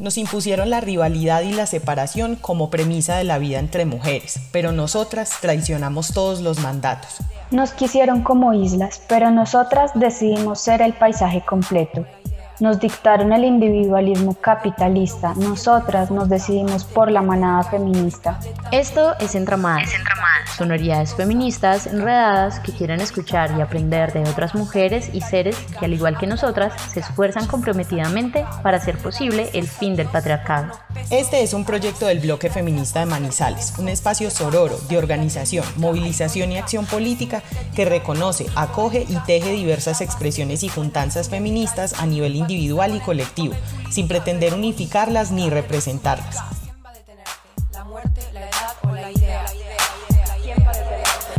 Nos 0.00 0.16
impusieron 0.16 0.70
la 0.70 0.80
rivalidad 0.80 1.42
y 1.42 1.52
la 1.52 1.66
separación 1.66 2.34
como 2.34 2.70
premisa 2.70 3.18
de 3.18 3.24
la 3.24 3.36
vida 3.36 3.58
entre 3.58 3.84
mujeres, 3.84 4.40
pero 4.50 4.72
nosotras 4.72 5.30
traicionamos 5.42 6.14
todos 6.14 6.40
los 6.40 6.58
mandatos. 6.60 7.18
Nos 7.50 7.72
quisieron 7.72 8.22
como 8.22 8.54
islas, 8.54 9.02
pero 9.10 9.30
nosotras 9.30 9.90
decidimos 9.94 10.58
ser 10.58 10.80
el 10.80 10.94
paisaje 10.94 11.44
completo. 11.46 12.06
Nos 12.60 12.78
dictaron 12.78 13.32
el 13.32 13.44
individualismo 13.44 14.34
capitalista, 14.34 15.32
nosotras 15.34 16.10
nos 16.10 16.28
decidimos 16.28 16.84
por 16.84 17.10
la 17.10 17.22
manada 17.22 17.62
feminista. 17.62 18.38
Esto 18.70 19.14
es 19.18 19.34
Entramadas, 19.34 19.94
es 19.94 20.00
sonoridades 20.58 21.14
feministas 21.14 21.86
enredadas 21.86 22.60
que 22.60 22.72
quieren 22.72 23.00
escuchar 23.00 23.50
y 23.56 23.62
aprender 23.62 24.12
de 24.12 24.28
otras 24.28 24.54
mujeres 24.54 25.08
y 25.14 25.22
seres 25.22 25.56
que 25.78 25.86
al 25.86 25.94
igual 25.94 26.18
que 26.18 26.26
nosotras 26.26 26.74
se 26.92 27.00
esfuerzan 27.00 27.46
comprometidamente 27.46 28.44
para 28.62 28.76
hacer 28.76 28.98
posible 28.98 29.48
el 29.54 29.66
fin 29.66 29.96
del 29.96 30.08
patriarcado. 30.08 30.70
Este 31.08 31.42
es 31.42 31.54
un 31.54 31.64
proyecto 31.64 32.06
del 32.06 32.20
Bloque 32.20 32.50
Feminista 32.50 33.00
de 33.00 33.06
Manizales, 33.06 33.72
un 33.78 33.88
espacio 33.88 34.30
sororo 34.30 34.76
de 34.90 34.98
organización, 34.98 35.64
movilización 35.76 36.52
y 36.52 36.58
acción 36.58 36.84
política 36.84 37.42
que 37.74 37.86
reconoce, 37.86 38.44
acoge 38.54 39.06
y 39.08 39.16
teje 39.20 39.52
diversas 39.52 40.02
expresiones 40.02 40.62
y 40.62 40.68
juntanzas 40.68 41.30
feministas 41.30 41.94
a 41.98 42.04
nivel 42.04 42.36
individual 42.36 42.49
individual 42.50 42.96
y 42.96 43.00
colectivo, 43.00 43.54
sin 43.90 44.08
pretender 44.08 44.54
unificarlas 44.54 45.30
ni 45.30 45.50
representarlas. 45.50 46.36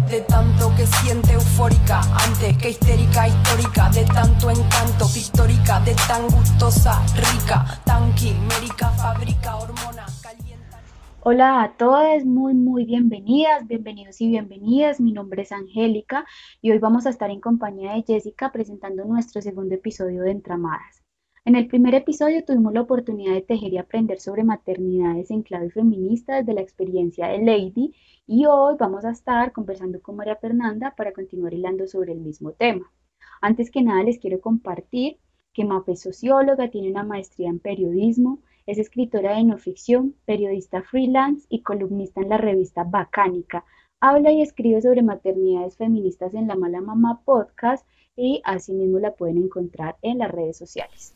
De 0.10 0.22
tanto 0.22 0.74
que 0.76 0.86
siente 0.86 1.34
eufórica, 1.34 2.02
antes 2.26 2.58
que 2.58 2.72
histérica, 2.72 3.30
histórica, 3.30 3.90
de 3.92 4.04
tanto 4.04 4.50
encanto, 4.50 5.08
pictórica, 5.14 5.80
de 5.82 5.96
tan 6.08 6.28
gustosa, 6.28 7.02
rica, 7.16 7.80
tan 7.86 8.14
quimérica, 8.16 8.90
fabrica 8.90 9.56
hormona, 9.56 10.06
calienta. 10.22 10.82
Hola 11.22 11.64
a 11.64 11.78
todas, 11.78 12.26
muy 12.26 12.54
muy 12.54 12.84
bienvenidas, 12.84 13.66
bienvenidos 13.68 14.20
y 14.20 14.28
bienvenidas. 14.28 15.00
Mi 15.00 15.14
nombre 15.14 15.44
es 15.44 15.54
Angélica 15.54 16.26
y 16.62 16.72
hoy 16.72 16.80
vamos 16.80 17.06
a 17.06 17.10
estar 17.10 17.30
en 17.30 17.40
compañía 17.40 17.94
de 17.94 18.04
Jessica 18.04 18.52
presentando 18.52 19.06
nuestro 19.06 19.42
segundo 19.42 19.76
episodio 19.76 20.24
de 20.24 20.32
Entramadas. 20.32 21.01
En 21.44 21.56
el 21.56 21.68
primer 21.68 21.96
episodio 21.96 22.46
tuvimos 22.46 22.72
la 22.72 22.82
oportunidad 22.82 23.34
de 23.34 23.42
tejer 23.42 23.74
y 23.74 23.80
aprender 23.80 24.20
sobre 24.20 24.44
maternidades 24.44 25.32
en 25.32 25.42
clave 25.42 25.72
feminista 25.72 26.36
desde 26.36 26.54
la 26.54 26.62
experiencia 26.62 27.30
de 27.30 27.40
Lady 27.40 27.96
y 28.28 28.46
hoy 28.46 28.76
vamos 28.80 29.06
a 29.06 29.10
estar 29.10 29.52
conversando 29.52 30.00
con 30.04 30.18
María 30.18 30.36
Fernanda 30.36 30.94
para 30.96 31.14
continuar 31.14 31.56
hilando 31.56 31.88
sobre 31.88 32.14
el 32.14 32.20
mismo 32.20 32.52
tema. 32.52 32.94
Antes 33.42 33.72
que 33.72 33.82
nada 33.82 34.04
les 34.04 34.20
quiero 34.20 34.40
compartir 34.40 35.18
que 35.52 35.66
Mafe 35.66 35.94
es 35.94 36.02
socióloga, 36.02 36.70
tiene 36.70 36.92
una 36.92 37.04
maestría 37.04 37.50
en 37.50 37.58
periodismo, 37.58 38.44
es 38.68 38.78
escritora 38.78 39.36
de 39.36 39.44
no 39.44 39.58
ficción, 39.58 40.14
periodista 40.26 40.84
freelance 40.84 41.48
y 41.50 41.64
columnista 41.64 42.22
en 42.22 42.30
la 42.30 42.38
revista 42.38 42.84
Bacánica. 42.84 43.66
Habla 44.00 44.32
y 44.32 44.44
escribe 44.44 44.80
sobre 44.84 45.02
maternidades 45.02 45.76
feministas 45.76 46.36
en 46.36 46.48
La 46.48 46.56
Mala 46.56 46.82
Mamá 46.82 47.24
Podcast 47.26 47.84
y 48.16 48.44
asimismo 48.44 49.00
la 49.00 49.16
pueden 49.16 49.38
encontrar 49.38 49.98
en 50.04 50.20
las 50.20 50.30
redes 50.30 50.58
sociales. 50.60 51.16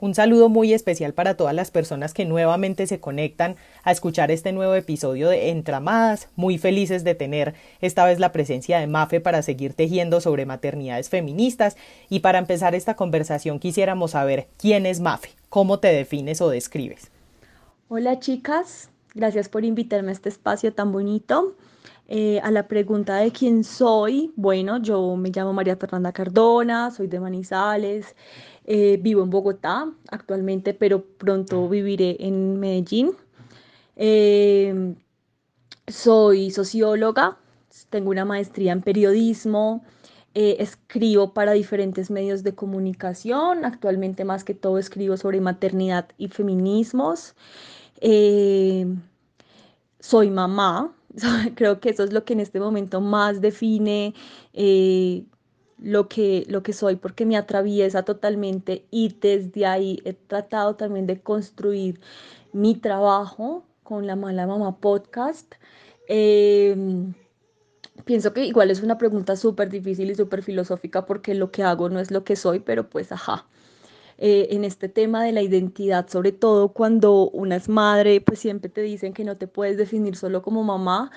Un 0.00 0.14
saludo 0.14 0.48
muy 0.48 0.74
especial 0.74 1.12
para 1.12 1.36
todas 1.36 1.52
las 1.52 1.72
personas 1.72 2.14
que 2.14 2.24
nuevamente 2.24 2.86
se 2.86 3.00
conectan 3.00 3.56
a 3.82 3.90
escuchar 3.90 4.30
este 4.30 4.52
nuevo 4.52 4.74
episodio 4.74 5.28
de 5.28 5.50
Entramadas. 5.50 6.28
Muy 6.36 6.56
felices 6.56 7.02
de 7.02 7.16
tener 7.16 7.54
esta 7.80 8.04
vez 8.04 8.20
la 8.20 8.30
presencia 8.30 8.78
de 8.78 8.86
Mafe 8.86 9.20
para 9.20 9.42
seguir 9.42 9.74
tejiendo 9.74 10.20
sobre 10.20 10.46
maternidades 10.46 11.08
feministas. 11.08 11.76
Y 12.08 12.20
para 12.20 12.38
empezar 12.38 12.76
esta 12.76 12.94
conversación 12.94 13.58
quisiéramos 13.58 14.12
saber 14.12 14.46
quién 14.56 14.86
es 14.86 15.00
Mafe, 15.00 15.30
cómo 15.48 15.80
te 15.80 15.88
defines 15.88 16.40
o 16.40 16.48
describes. 16.48 17.10
Hola 17.88 18.20
chicas, 18.20 18.90
gracias 19.16 19.48
por 19.48 19.64
invitarme 19.64 20.10
a 20.10 20.12
este 20.12 20.28
espacio 20.28 20.72
tan 20.72 20.92
bonito. 20.92 21.56
Eh, 22.10 22.40
a 22.42 22.50
la 22.52 22.68
pregunta 22.68 23.16
de 23.16 23.32
quién 23.32 23.64
soy, 23.64 24.32
bueno, 24.34 24.80
yo 24.80 25.14
me 25.16 25.28
llamo 25.28 25.52
María 25.52 25.76
Fernanda 25.76 26.12
Cardona, 26.12 26.90
soy 26.90 27.06
de 27.06 27.20
Manizales. 27.20 28.14
Eh, 28.70 28.98
vivo 29.00 29.22
en 29.22 29.30
Bogotá 29.30 29.90
actualmente, 30.10 30.74
pero 30.74 31.02
pronto 31.02 31.70
viviré 31.70 32.18
en 32.20 32.60
Medellín. 32.60 33.12
Eh, 33.96 34.94
soy 35.86 36.50
socióloga, 36.50 37.38
tengo 37.88 38.10
una 38.10 38.26
maestría 38.26 38.72
en 38.72 38.82
periodismo, 38.82 39.82
eh, 40.34 40.56
escribo 40.58 41.32
para 41.32 41.52
diferentes 41.52 42.10
medios 42.10 42.42
de 42.42 42.54
comunicación, 42.54 43.64
actualmente 43.64 44.26
más 44.26 44.44
que 44.44 44.52
todo 44.52 44.76
escribo 44.76 45.16
sobre 45.16 45.40
maternidad 45.40 46.10
y 46.18 46.28
feminismos. 46.28 47.34
soy 50.00 50.30
mamá, 50.30 50.94
creo 51.54 51.80
que 51.80 51.88
eso 51.88 52.04
es 52.04 52.12
lo 52.12 52.24
que 52.26 52.34
en 52.34 52.40
este 52.40 52.60
momento 52.60 53.00
más 53.00 53.40
define 53.40 54.12
lo 55.78 56.08
que, 56.08 56.44
lo 56.48 56.62
que 56.62 56.72
soy 56.72 56.96
porque 56.96 57.26
me 57.26 57.36
atraviesa 57.36 58.04
totalmente 58.04 58.86
y 58.90 59.16
desde 59.20 59.66
ahí 59.66 60.00
he 60.04 60.12
tratado 60.12 60.76
también 60.76 61.06
de 61.06 61.20
construir 61.20 62.00
mi 62.52 62.74
trabajo 62.74 63.64
con 63.82 64.06
la 64.06 64.16
Mala 64.16 64.46
Mamá 64.46 64.78
Podcast. 64.78 65.54
Em, 66.08 67.14
pienso 68.04 68.32
que 68.32 68.44
igual 68.44 68.70
es 68.70 68.82
una 68.82 68.98
pregunta 68.98 69.36
súper 69.36 69.70
difícil 69.70 70.10
y 70.10 70.14
súper 70.14 70.42
filosófica 70.42 71.06
porque 71.06 71.34
lo 71.34 71.50
que 71.50 71.62
hago 71.62 71.88
no 71.88 72.00
es 72.00 72.10
lo 72.10 72.24
que 72.24 72.36
soy, 72.36 72.60
pero 72.60 72.88
pues 72.88 73.12
ajá. 73.12 73.46
Eh, 74.20 74.48
en 74.50 74.64
este 74.64 74.88
tema 74.88 75.22
de 75.22 75.30
la 75.32 75.42
identidad, 75.42 76.08
sobre 76.08 76.32
todo 76.32 76.72
cuando 76.72 77.30
una 77.30 77.56
es 77.56 77.68
madre, 77.68 78.20
pues 78.20 78.40
siempre 78.40 78.68
te 78.68 78.82
dicen 78.82 79.12
que 79.14 79.24
no 79.24 79.36
te 79.36 79.46
puedes 79.46 79.76
definir 79.76 80.16
solo 80.16 80.42
como 80.42 80.64
mamá. 80.64 81.12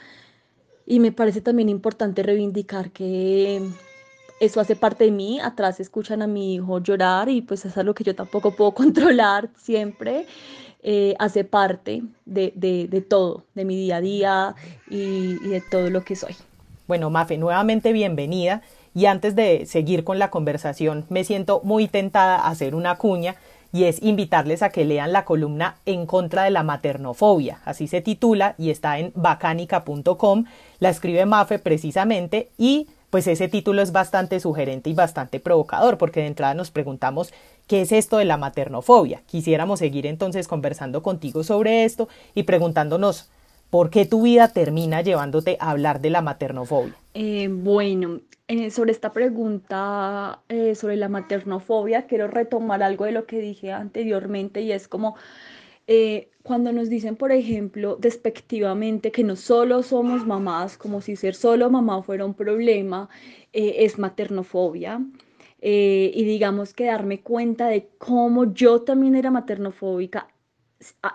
Y 0.86 1.00
me 1.00 1.12
parece 1.12 1.42
también 1.42 1.70
importante 1.70 2.24
reivindicar 2.24 2.92
que 2.92 3.62
eso 4.42 4.60
hace 4.60 4.76
parte 4.76 5.06
de 5.06 5.12
mí, 5.12 5.40
atrás 5.40 5.80
escuchan 5.80 6.24
a 6.24 6.28
mi 6.28 6.56
hijo 6.56 6.80
llorar 6.80 7.30
y 7.30 7.44
pues 7.44 7.64
es 7.64 7.78
algo 7.78 7.94
que 7.94 8.04
yo 8.04 8.16
tampoco 8.16 8.52
puedo 8.52 8.72
controlar 8.74 9.50
siempre, 9.56 10.26
eh, 10.82 11.16
hace 11.20 11.44
parte 11.44 12.02
de, 12.26 13.06
todo, 13.08 13.44
de 13.54 13.66
mi 13.66 13.76
día 13.76 13.98
a 13.98 14.02
día 14.02 14.56
y, 14.90 15.38
y 15.46 15.48
de 15.48 15.62
todo 15.62 15.92
lo 15.92 16.04
que 16.04 16.16
soy. 16.16 16.36
Bueno, 16.88 17.12
Mafe, 17.12 17.38
nuevamente 17.38 17.94
bienvenida. 17.94 18.64
Y 18.94 19.06
antes 19.06 19.36
de 19.36 19.66
seguir 19.68 20.04
con 20.04 20.20
la 20.20 20.32
conversación 20.32 21.06
me 21.10 21.24
siento 21.24 21.62
muy 21.64 21.88
tentada 21.88 22.38
a 22.38 22.50
hacer 22.50 22.76
una 22.76 22.98
cuña 22.98 23.36
y 23.72 23.86
es 23.86 24.02
invitarles 24.02 24.64
a 24.64 24.70
que 24.70 24.84
lean 24.84 25.14
la 25.14 25.24
columna 25.24 25.78
En 25.86 26.06
contra 26.06 26.44
de 26.44 26.52
la 26.52 26.64
maternofobia, 26.64 27.60
así 27.64 27.88
se 27.88 28.02
titula 28.02 28.56
y 28.58 28.70
está 28.70 29.00
en 29.00 29.14
bacánica.com, 29.16 30.46
la 30.80 30.90
escribe 30.90 31.26
Mafe 31.26 31.60
precisamente 31.60 32.50
y 32.58 32.88
pues 33.12 33.28
ese 33.28 33.48
título 33.48 33.84
es 33.84 33.92
bastante 33.92 34.40
sugerente 34.40 34.90
y 34.90 34.94
bastante 34.94 35.40
provocador, 35.40 36.00
porque 36.00 36.22
de 36.22 36.28
entrada 36.28 36.56
nos 36.56 36.72
preguntamos 36.72 37.32
qué 37.68 37.82
es 37.82 37.92
esto 37.92 38.18
de 38.18 38.26
la 38.26 38.38
maternofobia. 38.38 39.22
Quisiéramos 39.28 39.80
seguir 39.80 40.08
entonces 40.08 40.48
conversando 40.48 41.04
contigo 41.04 41.44
sobre 41.44 41.84
esto 41.84 42.08
y 42.34 42.44
preguntándonos 42.44 43.30
por 43.70 43.90
qué 43.90 44.06
tu 44.06 44.24
vida 44.24 44.48
termina 44.48 45.02
llevándote 45.02 45.58
a 45.60 45.72
hablar 45.72 46.02
de 46.02 46.10
la 46.10 46.22
maternofobia. 46.22 46.96
Eh, 47.14 47.50
bueno, 47.50 48.22
eh, 48.48 48.72
sobre 48.72 48.92
esta 48.92 49.12
pregunta 49.12 50.40
eh, 50.50 50.76
sobre 50.76 50.96
la 50.96 51.10
maternofobia, 51.10 52.08
quiero 52.08 52.28
retomar 52.28 52.82
algo 52.82 53.06
de 53.06 53.12
lo 53.12 53.26
que 53.26 53.40
dije 53.40 53.74
anteriormente 53.74 54.62
y 54.62 54.72
es 54.72 54.88
como 54.88 55.16
eh, 55.94 56.32
cuando 56.44 56.72
nos 56.72 56.88
dicen, 56.90 57.18
por 57.18 57.34
ejemplo, 57.34 57.98
despectivamente 58.00 59.12
que 59.12 59.26
no 59.26 59.36
solo 59.36 59.84
somos 59.84 60.26
mamás, 60.26 60.78
como 60.78 61.02
si 61.02 61.18
ser 61.18 61.36
solo 61.36 61.70
mamá 61.70 62.02
fuera 62.02 62.24
un 62.26 62.34
problema, 62.34 63.10
eh, 63.52 63.76
es 63.80 64.00
maternofobia. 64.00 65.02
Eh, 65.60 66.12
y 66.16 66.24
digamos 66.24 66.74
que 66.74 66.86
darme 66.86 67.20
cuenta 67.22 67.68
de 67.68 67.90
cómo 67.98 68.54
yo 68.54 68.82
también 68.84 69.16
era 69.16 69.32
maternofóbica, 69.32 70.30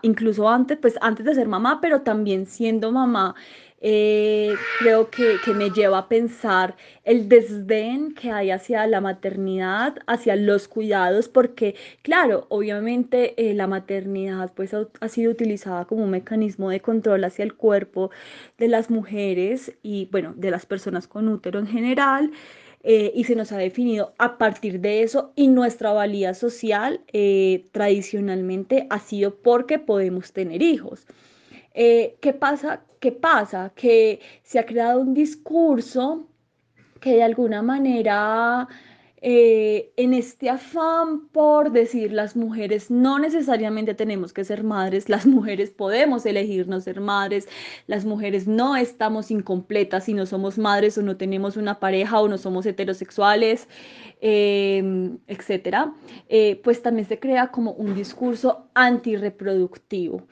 incluso 0.02 0.46
antes, 0.49 0.76
pues 0.78 0.96
antes 1.00 1.25
de 1.25 1.34
ser 1.34 1.49
mamá, 1.49 1.81
pero 1.81 2.02
también 2.02 2.44
siendo 2.46 2.93
mamá, 2.93 3.34
eh, 3.81 4.55
creo 4.78 5.11
que, 5.11 5.37
me 5.55 5.70
lleva 5.70 5.99
a 5.99 6.08
pensar 6.08 6.76
el 7.05 7.28
desdén 7.28 8.14
que 8.14 8.31
hay 8.31 8.50
hacia 8.50 8.87
la 8.87 9.00
maternidad, 9.00 9.96
hacia 10.06 10.34
los 10.34 10.67
cuidados, 10.67 11.28
porque 11.28 11.75
claro, 12.02 12.46
obviamente 12.49 13.34
eh, 13.37 13.55
la 13.55 13.67
maternidad 13.67 14.52
pues 14.55 14.73
ha, 14.75 15.08
sido 15.08 15.31
utilizada 15.31 15.84
como 15.84 16.05
un 16.05 16.11
mecanismo 16.11 16.70
de 16.70 16.81
control 16.81 17.25
hacia 17.25 17.44
el 17.44 17.55
cuerpo 17.55 18.11
de 18.58 18.69
las 18.69 18.90
mujeres 18.90 19.73
y 19.82 20.08
bueno, 20.11 20.32
de 20.37 20.50
las 20.50 20.64
personas 20.67 21.06
con 21.06 21.28
útero 21.28 21.58
en 21.58 21.67
general. 21.67 22.32
Eh, 22.88 23.12
y 23.17 23.25
se 23.25 23.34
nos 23.34 23.50
ha 23.50 23.58
definido 23.58 24.14
a 24.17 24.38
partir 24.38 24.81
de 24.81 25.02
eso 25.02 25.32
y 25.34 25.49
nuestra 25.49 25.93
valía 25.93 26.34
social 26.34 27.00
tradicionalmente 27.73 28.87
ha 28.90 29.00
sido 29.00 29.34
porque 29.37 29.78
podemos 29.81 30.32
tener 30.32 30.62
hijos. 30.62 31.06
Eh, 31.76 32.17
¿Qué 32.23 32.32
pasa? 32.32 32.82
¿Qué 33.00 33.12
pasa? 33.12 33.70
Que 33.76 34.20
se 34.43 34.58
ha 34.58 34.64
creado 34.64 35.00
un 35.00 35.12
discurso 35.12 36.26
que 37.00 37.17
de 37.17 37.23
alguna 37.23 37.61
manera 37.61 38.67
eh, 39.20 39.93
en 39.96 40.14
este 40.14 40.49
afán 40.49 41.28
por 41.28 41.73
decir 41.73 42.12
las 42.12 42.34
mujeres 42.34 42.90
no 42.90 43.19
necesariamente 43.19 43.93
tenemos 43.94 44.32
que 44.32 44.44
ser 44.44 44.64
madres, 44.64 45.08
las 45.11 45.26
mujeres 45.26 45.70
podemos 45.70 46.25
elegir 46.25 46.67
no 46.67 46.81
ser 46.81 47.00
madres, 47.00 47.46
las 47.87 48.06
mujeres 48.06 48.46
no 48.46 48.75
estamos 48.76 49.31
incompletas 49.31 50.05
si 50.05 50.14
no 50.14 50.25
somos 50.25 50.56
madres 50.58 50.96
o 50.96 51.02
no 51.02 51.17
tenemos 51.19 51.58
una 51.58 51.78
pareja 51.78 52.20
o 52.20 52.28
no 52.28 52.38
somos 52.38 52.64
heterosexuales, 52.67 53.69
em, 54.20 55.19
etcétera, 55.26 55.93
eh, 56.28 56.61
pues 56.64 56.81
también 56.81 57.06
se 57.06 57.19
crea 57.19 57.49
como 57.49 57.73
un 57.73 57.94
discurso 57.94 58.69
antirreproductivo. 58.75 60.26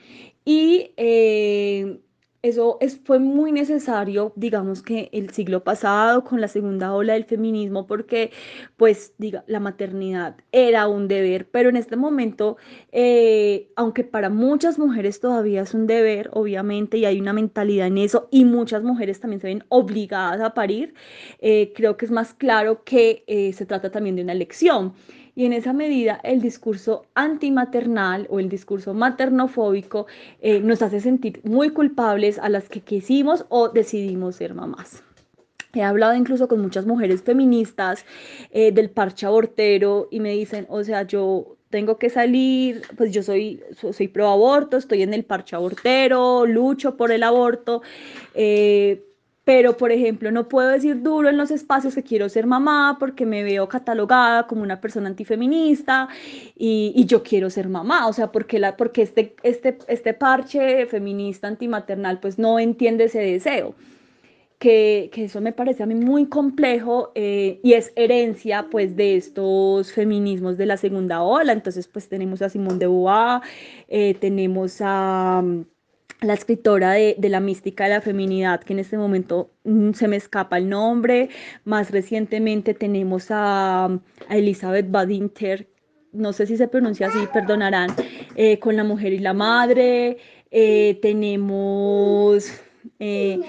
Y 0.44 0.92
eh, 0.98 2.00
eso 2.42 2.76
es, 2.80 3.00
fue 3.02 3.18
muy 3.18 3.50
necesario, 3.52 4.34
digamos 4.36 4.82
que 4.82 5.08
el 5.12 5.30
siglo 5.30 5.64
pasado 5.64 6.24
con 6.24 6.42
la 6.42 6.48
segunda 6.48 6.92
ola 6.92 7.14
del 7.14 7.24
feminismo, 7.24 7.86
porque 7.86 8.30
pues 8.76 9.14
diga, 9.16 9.44
la 9.46 9.60
maternidad 9.60 10.36
era 10.52 10.86
un 10.86 11.08
deber, 11.08 11.48
pero 11.50 11.70
en 11.70 11.76
este 11.76 11.96
momento, 11.96 12.58
eh, 12.92 13.70
aunque 13.76 14.04
para 14.04 14.28
muchas 14.28 14.78
mujeres 14.78 15.20
todavía 15.20 15.62
es 15.62 15.72
un 15.72 15.86
deber, 15.86 16.28
obviamente, 16.34 16.98
y 16.98 17.06
hay 17.06 17.18
una 17.18 17.32
mentalidad 17.32 17.86
en 17.86 17.96
eso, 17.96 18.28
y 18.30 18.44
muchas 18.44 18.82
mujeres 18.82 19.20
también 19.20 19.40
se 19.40 19.46
ven 19.46 19.64
obligadas 19.70 20.42
a 20.42 20.52
parir, 20.52 20.92
eh, 21.38 21.72
creo 21.74 21.96
que 21.96 22.04
es 22.04 22.10
más 22.10 22.34
claro 22.34 22.84
que 22.84 23.24
se 23.56 23.64
trata 23.66 23.90
también 23.90 24.16
de 24.16 24.22
una 24.22 24.32
elección. 24.32 24.92
Y 25.36 25.46
en 25.46 25.52
esa 25.52 25.72
medida 25.72 26.20
el 26.22 26.40
discurso 26.40 27.06
antimaternal 27.14 28.26
o 28.30 28.38
el 28.38 28.48
discurso 28.48 28.94
maternofóbico 28.94 30.06
eh, 30.40 30.60
nos 30.60 30.82
hace 30.82 31.00
sentir 31.00 31.40
muy 31.44 31.70
culpables 31.70 32.38
a 32.38 32.48
las 32.48 32.68
que 32.68 32.80
quisimos 32.80 33.44
o 33.48 33.68
decidimos 33.68 34.36
ser 34.36 34.54
mamás. 34.54 35.02
He 35.74 35.82
hablado 35.82 36.14
incluso 36.14 36.46
con 36.46 36.60
muchas 36.60 36.86
mujeres 36.86 37.22
feministas 37.22 38.04
eh, 38.52 38.70
del 38.70 38.90
parche 38.90 39.26
abortero 39.26 40.08
y 40.10 40.20
me 40.20 40.30
dicen, 40.30 40.66
o 40.68 40.84
sea, 40.84 41.02
yo 41.02 41.56
tengo 41.70 41.98
que 41.98 42.08
salir, 42.08 42.82
pues 42.96 43.12
yo 43.12 43.24
soy, 43.24 43.60
soy 43.92 44.06
pro 44.06 44.28
aborto, 44.28 44.76
estoy 44.76 45.02
en 45.02 45.12
el 45.12 45.24
parche 45.24 45.56
abortero, 45.56 46.46
lucho 46.46 46.96
por 46.96 47.10
el 47.10 47.24
aborto, 47.24 47.82
eh, 48.34 49.02
pero 49.44 49.76
por 49.76 49.92
ejemplo 49.92 50.30
no 50.30 50.48
puedo 50.48 50.68
decir 50.68 51.02
duro 51.02 51.28
en 51.28 51.36
los 51.36 51.50
espacios 51.50 51.94
que 51.94 52.02
quiero 52.02 52.28
ser 52.28 52.46
mamá 52.46 52.96
porque 52.98 53.26
me 53.26 53.42
veo 53.42 53.68
catalogada 53.68 54.46
como 54.46 54.62
una 54.62 54.80
persona 54.80 55.08
antifeminista 55.08 56.08
y, 56.56 56.92
y 56.96 57.04
yo 57.06 57.22
quiero 57.22 57.50
ser 57.50 57.68
mamá, 57.68 58.06
o 58.08 58.12
sea, 58.12 58.32
porque, 58.32 58.58
la, 58.58 58.76
porque 58.76 59.02
este, 59.02 59.36
este, 59.42 59.78
este 59.88 60.14
parche 60.14 60.86
feminista 60.86 61.48
antimaternal 61.48 62.20
pues 62.20 62.38
no 62.38 62.58
entiende 62.58 63.04
ese 63.04 63.20
deseo. 63.20 63.74
Que, 64.58 65.10
que, 65.12 65.24
eso 65.24 65.42
me 65.42 65.52
parece 65.52 65.82
a 65.82 65.86
mí 65.86 65.94
muy 65.94 66.26
complejo 66.26 67.12
eh, 67.14 67.60
y 67.62 67.74
es 67.74 67.92
herencia 67.96 68.68
pues 68.70 68.96
de 68.96 69.16
estos 69.16 69.92
feminismos 69.92 70.56
de 70.56 70.64
la 70.64 70.78
segunda 70.78 71.22
ola. 71.22 71.52
Entonces 71.52 71.86
pues 71.88 72.08
tenemos 72.08 72.40
a 72.40 72.48
Simone 72.48 72.78
de 72.78 72.86
Beauvoir, 72.86 73.42
eh, 73.88 74.14
tenemos 74.14 74.78
a 74.80 75.42
la 76.20 76.34
escritora 76.34 76.92
de, 76.92 77.16
la 77.20 77.40
mística 77.40 77.84
de 77.84 77.90
la 77.90 78.00
feminidad, 78.00 78.60
que 78.60 78.72
en 78.72 78.78
este 78.78 78.96
momento 78.96 79.50
mm, 79.64 79.92
se 79.92 80.08
me 80.08 80.16
escapa 80.16 80.58
el 80.58 80.68
nombre. 80.68 81.28
Más 81.64 81.90
recientemente 81.90 82.74
tenemos 82.74 83.26
a, 83.30 83.98
Elizabeth 84.30 84.90
Badinter, 84.90 85.68
no 86.12 86.32
sé 86.32 86.46
si 86.46 86.56
se 86.56 86.68
pronuncia 86.68 87.08
así, 87.08 87.18
perdonarán, 87.32 87.90
eh, 88.36 88.58
con 88.58 88.76
la 88.76 88.84
mujer 88.84 89.12
y 89.12 89.18
la 89.18 89.34
madre. 89.34 90.18
Eh, 90.50 90.98
tenemos, 91.02 92.48
eh, 93.00 93.40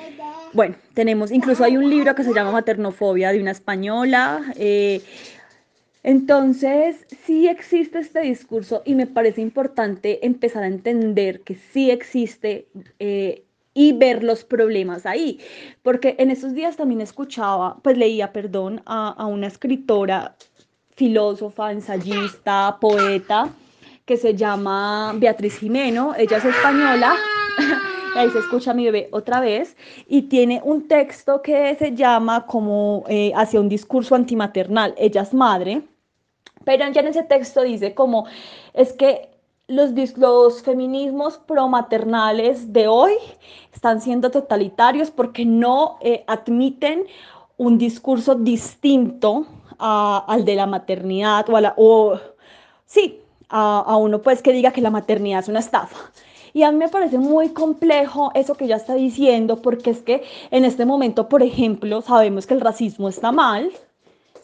bueno, 0.53 0.75
tenemos, 0.93 1.31
incluso 1.31 1.63
hay 1.63 1.77
un 1.77 1.89
libro 1.89 2.15
que 2.15 2.23
se 2.23 2.33
llama 2.33 2.51
Maternofobia 2.51 3.31
de 3.31 3.39
una 3.39 3.51
española. 3.51 4.41
Entonces, 6.07 7.03
sí 7.25 7.47
existe 7.47 7.97
este 7.97 8.21
discurso 8.21 8.83
y 8.85 8.93
me 8.93 9.07
parece 9.07 9.41
importante 9.41 10.23
empezar 10.23 10.61
a 10.61 10.67
entender 10.67 11.41
que 11.41 11.55
sí 11.55 11.89
existe 11.89 12.67
eh, 12.99 13.43
y 13.73 13.91
ver 13.93 14.23
los 14.23 14.43
problemas 14.43 15.07
ahí. 15.07 15.39
Porque 15.81 16.15
en 16.19 16.29
esos 16.29 16.53
días 16.53 16.77
también 16.77 17.01
escuchaba, 17.01 17.77
pues 17.81 17.97
leía, 17.97 18.31
perdón, 18.31 18.83
a, 18.85 19.25
una 19.25 19.47
escritora, 19.47 20.35
filósofa, 20.95 21.71
ensayista, 21.71 22.77
poeta, 22.79 23.49
que 24.05 24.17
se 24.17 24.35
llama 24.35 25.11
Beatriz 25.17 25.57
Jimeno, 25.57 26.13
ella 26.15 26.37
es 26.37 26.45
española. 26.45 27.15
ahí 28.15 28.29
se 28.29 28.37
escucha 28.37 28.75
mi 28.75 28.85
bebé 28.85 29.09
otra 29.11 29.39
vez, 29.39 29.75
y 30.07 30.21
tiene 30.21 30.61
un 30.63 30.87
texto 30.87 31.41
que 31.41 31.75
se 31.79 31.95
llama 31.95 32.45
como 32.45 33.05
eh, 33.09 33.31
hacia 33.35 33.59
un 33.59 33.69
discurso 33.69 34.13
antimaternal. 34.13 34.93
Ella 34.99 35.23
es 35.23 35.33
madre, 35.33 35.81
pero 36.65 36.89
ya 36.91 37.01
en 37.01 37.07
ese 37.07 37.23
texto 37.23 37.61
dice 37.61 37.93
como, 37.93 38.25
es 38.73 38.93
que 38.93 39.29
los, 39.67 39.91
los 40.17 40.61
feminismos 40.61 41.37
promaternales 41.37 42.71
de 42.71 42.87
hoy 42.87 43.13
están 43.73 44.01
siendo 44.01 44.29
totalitarios 44.31 45.11
porque 45.11 45.45
no 45.45 45.97
eh, 46.01 46.23
admiten 46.27 47.05
un 47.57 47.77
discurso 47.77 48.35
distinto 48.35 49.45
al 49.77 50.45
de 50.45 50.55
la 50.55 50.67
maternidad 50.67 51.49
o 51.49 51.57
a 51.57 51.61
la, 51.61 51.73
o, 51.77 52.19
sí, 52.85 53.21
a, 53.49 53.79
a, 53.79 53.97
uno 53.97 54.21
pues 54.21 54.41
que 54.41 54.53
diga 54.53 54.71
que 54.71 54.81
la 54.81 54.91
maternidad 54.91 55.39
es 55.39 55.49
una 55.49 55.59
estafa. 55.59 56.11
Y 56.53 56.63
a 56.63 56.71
mí 56.71 56.77
me 56.77 56.87
parece 56.87 57.17
muy 57.17 57.49
complejo 57.49 58.31
eso 58.33 58.55
que 58.55 58.65
ella 58.65 58.77
está 58.77 58.93
diciendo 58.93 59.61
porque 59.61 59.89
es 59.89 60.01
que 60.01 60.23
en 60.51 60.63
este 60.63 60.85
momento, 60.85 61.27
por 61.27 61.43
ejemplo, 61.43 62.01
sabemos 62.01 62.47
que 62.47 62.53
el 62.53 62.61
racismo 62.61 63.09
está 63.09 63.33
mal, 63.33 63.71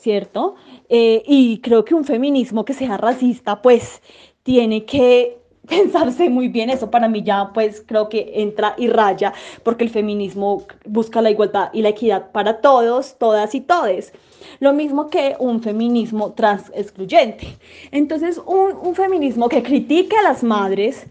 ¿cierto? 0.01 0.55
Eh, 0.89 1.23
y 1.25 1.59
creo 1.59 1.85
que 1.85 1.93
un 1.93 2.03
feminismo 2.03 2.65
que 2.65 2.73
sea 2.73 2.97
racista, 2.97 3.61
pues 3.61 4.01
tiene 4.43 4.83
que 4.85 5.39
pensarse 5.67 6.29
muy 6.29 6.47
bien 6.47 6.71
eso 6.71 6.89
para 6.89 7.07
mí 7.07 7.21
ya 7.21 7.51
pues 7.53 7.83
creo 7.85 8.09
que 8.09 8.31
entra 8.33 8.73
y 8.77 8.87
raya 8.87 9.31
porque 9.63 9.83
el 9.83 9.91
feminismo 9.91 10.65
busca 10.85 11.21
la 11.21 11.29
igualdad 11.29 11.69
y 11.71 11.83
la 11.83 11.89
equidad 11.89 12.31
para 12.31 12.61
todos, 12.61 13.15
todas 13.19 13.53
y 13.53 13.61
todes. 13.61 14.11
Lo 14.59 14.73
mismo 14.73 15.09
que 15.09 15.35
un 15.39 15.61
feminismo 15.61 16.33
trans 16.33 16.71
excluyente. 16.75 17.57
Entonces 17.91 18.41
un, 18.45 18.75
un 18.81 18.95
feminismo 18.95 19.49
que 19.49 19.61
critique 19.61 20.15
a 20.17 20.23
las 20.23 20.43
madres 20.43 21.05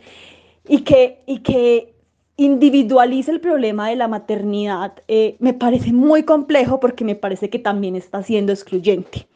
y 0.68 0.80
que, 0.82 1.22
y 1.26 1.38
que 1.38 1.94
individualiza 2.40 3.32
el 3.32 3.40
problema 3.40 3.90
de 3.90 3.96
la 3.96 4.08
maternidad 4.08 4.94
eh, 5.08 5.36
me 5.40 5.52
parece 5.52 5.92
muy 5.92 6.22
complejo 6.22 6.80
porque 6.80 7.04
me 7.04 7.14
parece 7.14 7.50
que 7.50 7.58
también 7.58 7.96
está 7.96 8.22
siendo 8.22 8.50
excluyente. 8.50 9.28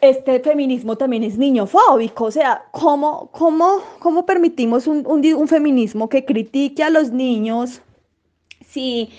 Este 0.00 0.40
feminismo 0.40 0.96
también 0.96 1.22
es 1.22 1.38
niñofóbico, 1.38 2.24
o 2.24 2.30
sea, 2.32 2.64
¿cómo, 2.72 3.30
cómo, 3.30 3.78
cómo 4.00 4.26
permitimos 4.26 4.88
un, 4.88 5.06
un, 5.06 5.46
feminismo 5.46 6.08
que 6.08 6.24
critique 6.24 6.82
a 6.82 6.90
los 6.90 7.12
niños 7.12 7.82
si, 8.66 9.10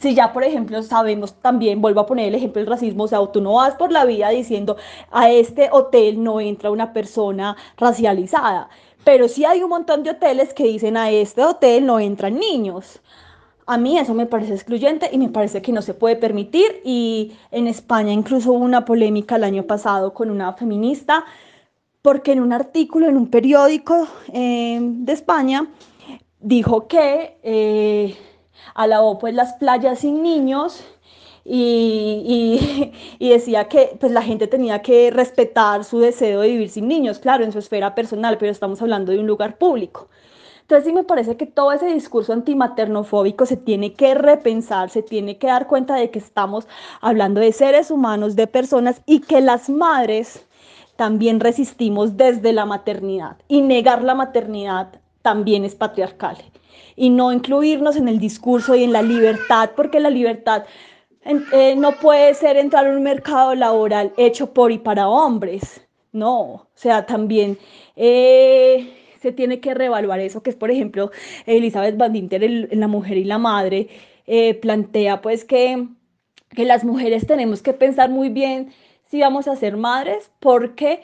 si 0.00 0.16
ya, 0.16 0.32
por 0.32 0.42
ejemplo, 0.42 0.82
sabemos 0.82 1.34
también, 1.34 1.80
vuelvo 1.80 2.00
a 2.00 2.06
poner 2.06 2.26
el 2.26 2.34
ejemplo 2.34 2.60
del 2.60 2.68
racismo, 2.68 3.04
o 3.04 3.08
sea, 3.08 3.24
tú 3.30 3.40
no 3.40 3.52
vas 3.52 3.76
por 3.76 3.92
la 3.92 4.04
vida 4.04 4.30
diciendo 4.30 4.76
a 5.12 5.30
este 5.30 5.68
hotel 5.70 6.20
no 6.20 6.40
entra 6.40 6.72
una 6.72 6.92
persona 6.92 7.56
racializada 7.76 8.68
pero 9.04 9.28
sí 9.28 9.44
hay 9.44 9.62
un 9.62 9.70
montón 9.70 10.02
de 10.02 10.10
hoteles 10.10 10.54
que 10.54 10.64
dicen 10.64 10.96
a 10.96 11.10
este 11.10 11.44
hotel 11.44 11.86
no 11.86 11.98
entran 11.98 12.38
niños. 12.38 13.00
A 13.66 13.78
mí 13.78 13.98
eso 13.98 14.14
me 14.14 14.26
parece 14.26 14.54
excluyente 14.54 15.08
y 15.12 15.18
me 15.18 15.28
parece 15.28 15.62
que 15.62 15.72
no 15.72 15.82
se 15.82 15.94
puede 15.94 16.16
permitir. 16.16 16.80
Y 16.84 17.32
en 17.50 17.66
España 17.66 18.12
incluso 18.12 18.52
hubo 18.52 18.64
una 18.64 18.84
polémica 18.84 19.36
el 19.36 19.44
año 19.44 19.64
pasado 19.64 20.12
con 20.14 20.30
una 20.30 20.52
feminista 20.54 21.24
porque 22.02 22.32
en 22.32 22.40
un 22.40 22.52
artículo 22.52 23.08
en 23.08 23.16
un 23.16 23.28
periódico 23.28 24.08
eh, 24.32 24.78
de 24.80 25.12
España 25.12 25.68
dijo 26.40 26.88
que 26.88 27.38
eh, 27.44 28.16
alabó 28.74 29.18
pues 29.18 29.34
las 29.34 29.54
playas 29.54 30.00
sin 30.00 30.22
niños 30.22 30.84
y, 31.44 32.92
y, 33.18 33.28
decía 33.28 33.68
que 33.68 33.96
pues, 33.98 34.12
la 34.12 34.22
gente 34.22 34.46
tenía 34.46 34.82
que 34.82 35.10
respetar 35.10 35.84
su 35.84 35.98
deseo 35.98 36.40
de 36.40 36.48
vivir 36.48 36.70
sin 36.70 36.88
niños, 36.88 37.18
claro, 37.18 37.44
en 37.44 37.52
su 37.52 37.58
esfera 37.58 37.94
personal, 37.94 38.38
pero 38.38 38.52
estamos 38.52 38.80
hablando 38.82 39.12
de 39.12 39.18
un 39.18 39.26
lugar 39.26 39.58
público. 39.58 40.08
Entonces 40.62 40.86
sí 40.86 40.92
me 40.94 41.04
parece 41.04 41.36
que 41.36 41.46
todo 41.46 41.72
ese 41.72 41.86
discurso 41.86 42.32
antimaternofóbico 42.32 43.44
se 43.46 43.56
tiene 43.56 43.94
que 43.94 44.14
repensar, 44.14 44.90
se 44.90 45.02
tiene 45.02 45.36
que 45.36 45.48
dar 45.48 45.66
cuenta 45.66 45.96
de 45.96 46.10
que 46.10 46.18
estamos 46.18 46.66
hablando 47.00 47.40
de 47.40 47.52
seres 47.52 47.90
humanos, 47.90 48.36
de 48.36 48.46
personas 48.46 49.02
y 49.04 49.20
que 49.20 49.40
las 49.40 49.68
madres 49.68 50.46
también 50.96 51.40
resistimos 51.40 52.16
desde 52.16 52.52
la 52.52 52.64
maternidad 52.64 53.36
y 53.48 53.60
negar 53.60 54.02
la 54.02 54.14
maternidad 54.14 55.00
también 55.22 55.64
es 55.64 55.74
patriarcal 55.74 56.38
y 56.96 57.10
no 57.10 57.32
incluirnos 57.32 57.96
en 57.96 58.08
el 58.08 58.18
discurso 58.18 58.74
y 58.74 58.84
en 58.84 58.92
la 58.92 59.02
libertad, 59.02 59.70
porque 59.76 60.00
la 60.00 60.10
libertad 60.10 60.64
eh, 61.24 61.76
no 61.76 61.92
puede 61.92 62.34
ser 62.34 62.56
entrar 62.56 62.86
en 62.86 62.96
un 62.96 63.02
mercado 63.02 63.54
laboral 63.54 64.12
hecho 64.16 64.52
por 64.52 64.72
y 64.72 64.78
para 64.78 65.08
hombres. 65.08 65.86
No, 66.12 66.40
o 66.40 66.68
sea, 66.74 67.06
también 67.06 67.58
eh, 67.96 68.92
se 69.20 69.32
tiene 69.32 69.60
que 69.60 69.72
reevaluar 69.74 70.20
eso, 70.20 70.42
que 70.42 70.50
es, 70.50 70.56
por 70.56 70.70
ejemplo, 70.70 71.10
Elizabeth 71.46 71.96
Van 71.96 72.12
Dinter 72.12 72.44
en 72.44 72.80
La 72.80 72.88
Mujer 72.88 73.16
y 73.16 73.24
la 73.24 73.38
Madre, 73.38 73.88
eh, 74.26 74.54
plantea 74.54 75.20
pues 75.20 75.44
que, 75.44 75.88
que 76.50 76.64
las 76.64 76.84
mujeres 76.84 77.26
tenemos 77.26 77.62
que 77.62 77.72
pensar 77.72 78.10
muy 78.10 78.28
bien 78.28 78.72
sí 79.10 79.20
vamos 79.20 79.48
a 79.48 79.56
ser 79.56 79.76
madres 79.76 80.30
porque 80.38 81.02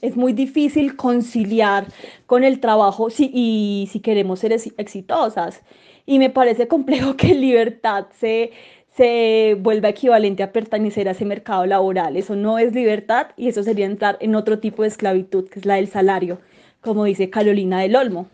es 0.00 0.16
muy 0.16 0.32
difícil 0.32 0.96
conciliar 0.96 1.86
con 2.26 2.44
el 2.44 2.60
trabajo 2.60 3.10
si, 3.10 3.30
y 3.32 3.88
si 3.90 4.00
queremos 4.00 4.40
ser 4.40 4.52
exitosas. 4.52 5.62
Y 6.06 6.18
me 6.18 6.30
parece 6.30 6.68
complejo 6.68 7.16
que 7.16 7.34
libertad 7.34 8.06
se, 8.18 8.52
se 8.96 9.56
vuelva 9.60 9.90
equivalente 9.90 10.42
a 10.42 10.52
pertenecer 10.52 11.08
a 11.08 11.12
ese 11.12 11.24
mercado 11.24 11.66
laboral. 11.66 12.16
Eso 12.16 12.36
no 12.36 12.58
es 12.58 12.72
libertad 12.74 13.28
y 13.36 13.48
eso 13.48 13.62
sería 13.62 13.86
entrar 13.86 14.16
en 14.20 14.34
otro 14.34 14.58
tipo 14.60 14.82
de 14.82 14.88
esclavitud, 14.88 15.48
que 15.48 15.58
es 15.58 15.66
la 15.66 15.74
del 15.74 15.88
salario, 15.88 16.40
como 16.80 17.04
dice 17.04 17.28
Carolina 17.28 17.80
del 17.80 17.96
Olmo. 17.96 18.28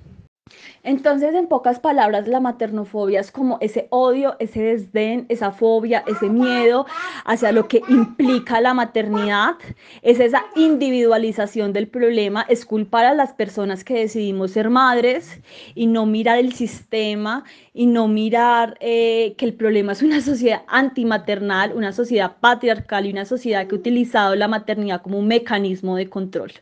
Entonces, 0.85 1.33
en 1.35 1.47
pocas 1.47 1.79
palabras, 1.79 2.27
la 2.27 2.41
maternofobia 2.41 3.21
es 3.21 3.31
como 3.31 3.59
ese 3.61 3.87
odio, 3.91 4.35
ese 4.41 4.63
desdén, 4.63 5.27
esa 5.29 5.53
fobia, 5.53 6.03
ese 6.09 6.29
miedo 6.29 6.87
hacia 7.25 7.53
lo 7.53 7.69
que 7.69 7.83
implica 7.89 8.61
la 8.61 8.75
maternidad, 8.75 9.55
es 10.03 10.19
esa 10.19 10.45
individualización 10.57 11.73
del 11.73 11.87
problema, 11.87 12.45
es 12.49 12.67
culpar 12.67 13.05
a 13.05 13.15
las 13.15 13.33
personas 13.33 13.85
que 13.85 13.95
decidimos 13.95 14.51
ser 14.51 14.71
madres 14.71 15.41
y 15.77 15.87
no 15.87 16.05
mirar 16.05 16.39
el 16.39 16.53
sistema 16.53 17.45
y 17.75 17.87
no 17.87 18.09
mirar 18.09 18.77
eh, 18.81 19.35
que 19.39 19.45
el 19.45 19.55
problema 19.55 19.93
es 19.93 20.03
una 20.03 20.21
sociedad 20.21 20.63
antimaternal, 20.67 21.73
una 21.75 21.93
sociedad 21.93 22.37
patriarcal 22.41 23.07
y 23.07 23.13
una 23.13 23.25
sociedad 23.25 23.67
que 23.67 23.77
ha 23.77 23.79
utilizado 23.79 24.35
la 24.35 24.49
maternidad 24.49 25.01
como 25.01 25.19
un 25.19 25.29
mecanismo 25.29 25.97
de 25.97 26.09
control 26.09 26.53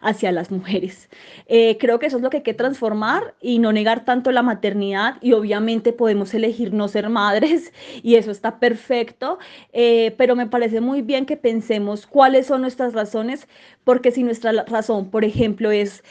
hacia 0.00 0.32
las 0.32 0.50
mujeres. 0.50 1.08
Eh, 1.46 1.78
creo 1.78 1.98
que 1.98 2.06
eso 2.06 2.16
es 2.16 2.22
lo 2.22 2.30
que 2.30 2.38
hay 2.38 2.42
que 2.42 2.54
transformar 2.54 3.34
y 3.40 3.58
no 3.58 3.67
negar 3.72 4.04
tanto 4.04 4.32
la 4.32 4.42
maternidad 4.42 5.16
y 5.20 5.32
obviamente 5.32 5.92
podemos 5.92 6.34
elegir 6.34 6.72
no 6.72 6.88
ser 6.88 7.08
madres 7.08 7.72
y 8.02 8.16
eso 8.16 8.30
está 8.30 8.58
perfecto, 8.58 9.38
eh, 9.72 10.14
pero 10.18 10.36
me 10.36 10.46
parece 10.46 10.80
muy 10.80 11.02
bien 11.02 11.26
que 11.26 11.36
pensemos 11.36 12.06
cuáles 12.06 12.46
son 12.46 12.62
nuestras 12.62 12.92
razones, 12.94 13.48
porque 13.84 14.10
si 14.10 14.22
nuestra 14.22 14.52
razón, 14.64 15.10
por 15.10 15.24
ejemplo, 15.24 15.70
es 15.70 16.02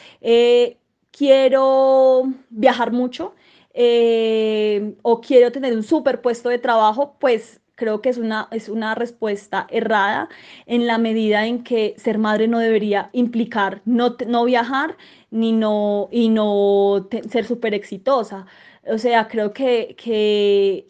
quiero 1.12 2.24
viajar 2.50 2.92
mucho, 2.92 3.34
eh, 3.74 4.96
o 5.04 5.22
quiero 5.22 5.52
tener 5.52 5.74
un 5.76 5.84
super 5.84 6.22
puesto 6.22 6.50
de 6.50 6.58
trabajo, 6.58 7.16
pues 7.20 7.62
creo 7.76 8.02
que 8.02 8.10
es 8.10 8.18
una, 8.18 8.48
es 8.52 8.70
una 8.70 8.96
respuesta 8.96 9.68
errada 9.70 10.30
en 10.66 10.88
la 10.88 10.98
medida 10.98 11.46
en 11.46 11.64
que 11.64 11.94
ser 11.98 12.18
madre 12.18 12.48
no 12.48 12.58
debería 12.58 13.12
implicar 13.14 13.82
no, 13.86 14.16
no 14.28 14.46
viajar 14.46 14.98
ni 15.32 15.52
no, 15.52 16.10
y 16.12 16.30
no 16.30 17.08
ser 17.30 17.46
súper 17.46 17.74
exitosa. 17.74 18.46
O 18.88 18.98
sea, 18.98 19.28
creo 19.28 19.54
que, 19.54 19.96
que 20.02 20.88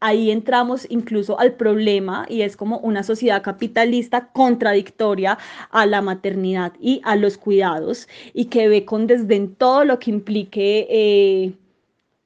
ahí 0.00 0.30
entramos 0.30 0.86
incluso 0.90 1.38
al 1.40 1.54
problema 1.54 2.26
y 2.28 2.42
es 2.42 2.56
como 2.56 2.78
una 2.78 3.02
sociedad 3.02 3.42
capitalista 3.42 4.28
contradictoria 4.32 5.38
a 5.70 5.86
la 5.86 6.02
maternidad 6.02 6.72
y 6.80 7.00
a 7.04 7.16
los 7.16 7.38
cuidados 7.38 8.08
y 8.34 8.46
que 8.46 8.68
ve 8.68 8.84
con 8.84 9.06
desdén 9.06 9.54
todo 9.54 9.84
lo 9.84 9.98
que 9.98 10.10
implique... 10.10 10.86
Eh, 10.90 11.52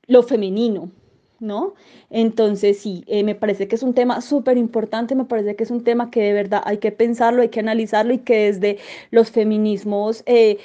lo 0.07 0.23
femenino, 0.23 0.91
¿no? 1.41 1.75
Entonces, 2.11 2.79
sí, 2.79 3.05
eh, 3.07 3.25
me 3.25 3.35
parece 3.35 3.69
que 3.69 3.77
es 3.77 3.83
un 3.83 3.95
tema 3.95 4.21
súper 4.21 4.57
importante, 4.59 5.15
me 5.15 5.25
parece 5.25 5.57
que 5.57 5.65
es 5.65 5.71
un 5.71 5.85
tema 5.85 6.11
que 6.11 6.21
de 6.23 6.33
verdad 6.33 6.63
hay 6.65 6.79
que 6.79 6.93
pensarlo, 6.93 7.43
hay 7.43 7.49
que 7.49 7.61
analizarlo 7.61 8.13
y 8.13 8.19
que 8.19 8.53
desde 8.53 8.79
los 9.11 9.31
feminismos... 9.31 10.23
Eh, 10.27 10.59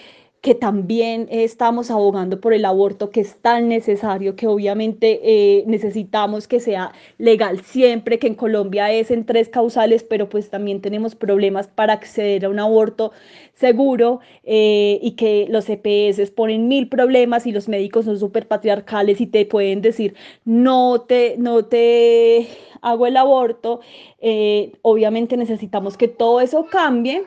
que 0.48 0.56
también 0.56 1.28
estamos 1.30 1.92
abogando 1.92 2.40
por 2.40 2.54
el 2.54 2.64
aborto, 2.64 3.10
que 3.10 3.20
es 3.20 3.36
tan 3.42 3.68
necesario, 3.68 4.38
que 4.38 4.48
obviamente 4.48 5.20
eh, 5.22 5.66
necesitamos 5.68 6.48
que 6.48 6.62
sea 6.62 6.94
legal 7.18 7.60
siempre, 7.66 8.18
que 8.18 8.28
en 8.28 8.36
Colombia 8.36 8.90
es 8.94 9.12
en 9.12 9.26
tres 9.26 9.50
causales, 9.50 10.06
pero 10.06 10.30
pues 10.30 10.50
también 10.50 10.80
tenemos 10.80 11.16
problemas 11.16 11.68
para 11.68 11.92
acceder 11.92 12.46
a 12.46 12.50
un 12.50 12.60
aborto 12.60 13.12
seguro 13.56 14.22
eh, 14.46 15.00
y 15.02 15.18
que 15.18 15.48
los 15.50 15.68
EPS 15.68 16.32
ponen 16.32 16.70
mil 16.70 16.88
problemas 16.88 17.46
y 17.46 17.52
los 17.52 17.68
médicos 17.68 18.06
son 18.06 18.18
súper 18.18 18.48
patriarcales 18.48 19.20
y 19.20 19.28
te 19.28 19.46
pueden 19.46 19.82
decir, 19.82 20.16
no 20.46 21.02
te, 21.02 21.36
no 21.38 21.66
te 21.66 22.48
hago 22.82 23.06
el 23.06 23.18
aborto. 23.18 23.82
Eh, 24.22 24.72
obviamente 24.82 25.36
necesitamos 25.36 25.98
que 25.98 26.08
todo 26.08 26.40
eso 26.40 26.68
cambie 26.68 27.26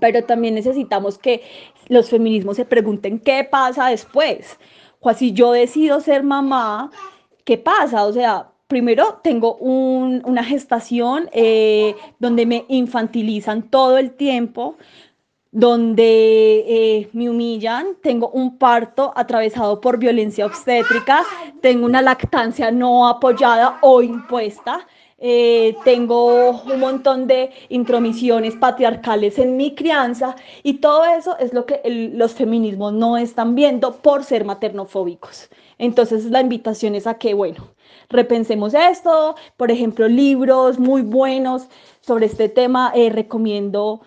pero 0.00 0.24
también 0.24 0.54
necesitamos 0.54 1.18
que 1.18 1.42
los 1.88 2.10
feminismos 2.10 2.56
se 2.56 2.64
pregunten 2.64 3.18
qué 3.18 3.44
pasa 3.44 3.88
después. 3.88 4.58
O 5.00 5.12
si 5.14 5.32
yo 5.32 5.52
decido 5.52 6.00
ser 6.00 6.22
mamá, 6.22 6.90
¿qué 7.44 7.58
pasa? 7.58 8.04
O 8.04 8.12
sea, 8.12 8.50
primero 8.70 9.20
tengo 9.24 9.56
una 9.56 10.44
gestación 10.44 11.28
eh, 11.32 11.96
donde 12.18 12.46
me 12.46 12.64
infantilizan 12.68 13.68
todo 13.70 13.98
el 13.98 14.12
tiempo, 14.12 14.76
donde 15.50 16.64
eh, 16.68 17.08
me 17.12 17.28
humillan, 17.28 17.96
tengo 18.00 18.28
un 18.30 18.58
parto 18.58 19.12
atravesado 19.16 19.80
por 19.80 19.98
violencia 19.98 20.46
obstétrica, 20.46 21.24
tengo 21.60 21.84
una 21.84 22.00
lactancia 22.00 22.70
no 22.70 23.08
apoyada 23.08 23.78
o 23.82 24.02
impuesta. 24.02 24.86
Eh, 25.22 25.76
tengo 25.84 26.62
un 26.62 26.80
montón 26.80 27.26
de 27.26 27.50
intromisiones 27.68 28.56
patriarcales 28.56 29.38
en 29.38 29.54
mi 29.58 29.74
crianza 29.74 30.34
y 30.62 30.78
todo 30.78 31.04
eso 31.04 31.36
es 31.38 31.52
lo 31.52 31.66
que 31.66 31.82
los 32.14 32.32
feminismos 32.32 32.94
no 32.94 33.18
están 33.18 33.54
viendo 33.54 33.96
por 33.96 34.24
ser 34.24 34.46
maternofóbicos. 34.46 35.50
Entonces 35.76 36.24
la 36.24 36.40
invitación 36.40 36.94
es 36.94 37.06
a 37.06 37.18
que, 37.18 37.34
bueno, 37.34 37.68
repensemos 38.08 38.72
esto, 38.72 39.34
por 39.58 39.70
ejemplo, 39.70 40.08
libros 40.08 40.78
muy 40.78 41.02
buenos 41.02 41.68
sobre 42.00 42.24
este 42.24 42.48
tema, 42.48 42.90
eh, 42.94 43.10
recomiendo 43.10 44.00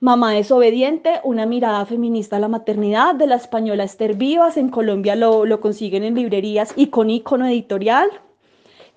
Mamá 0.00 0.32
desobediente, 0.32 1.20
una 1.24 1.46
mirada 1.46 1.84
feminista 1.86 2.36
a 2.36 2.40
la 2.40 2.48
maternidad 2.48 3.14
de 3.14 3.26
la 3.26 3.36
española 3.36 3.84
Esther 3.84 4.14
Vivas, 4.14 4.56
en 4.56 4.68
Colombia 4.68 5.16
lo, 5.16 5.46
lo 5.46 5.60
consiguen 5.60 6.04
en 6.04 6.14
librerías 6.14 6.72
y 6.76 6.88
con 6.88 7.08
icono 7.10 7.46
editorial. 7.46 8.08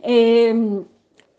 Eh, 0.02 0.84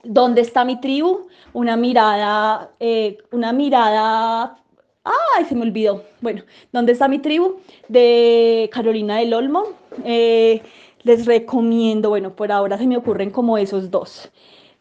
¿Dónde 0.03 0.41
está 0.41 0.65
mi 0.65 0.81
tribu? 0.81 1.29
Una 1.53 1.77
mirada, 1.77 2.71
eh, 2.81 3.19
una 3.33 3.53
mirada, 3.53 4.57
ay, 5.05 5.45
se 5.45 5.55
me 5.55 5.63
olvidó. 5.63 6.05
Bueno, 6.23 6.43
¿dónde 6.73 6.93
está 6.93 7.07
mi 7.07 7.19
tribu? 7.19 7.57
De 7.89 8.71
Carolina 8.73 9.19
del 9.19 9.35
Olmo. 9.35 9.65
Eh, 10.05 10.63
les 11.03 11.27
recomiendo, 11.27 12.09
bueno, 12.11 12.35
por 12.35 12.51
ahora 12.51 12.79
se 12.79 12.87
me 12.87 12.97
ocurren 12.97 13.31
como 13.31 13.59
esos 13.59 13.91
dos. 13.91 14.31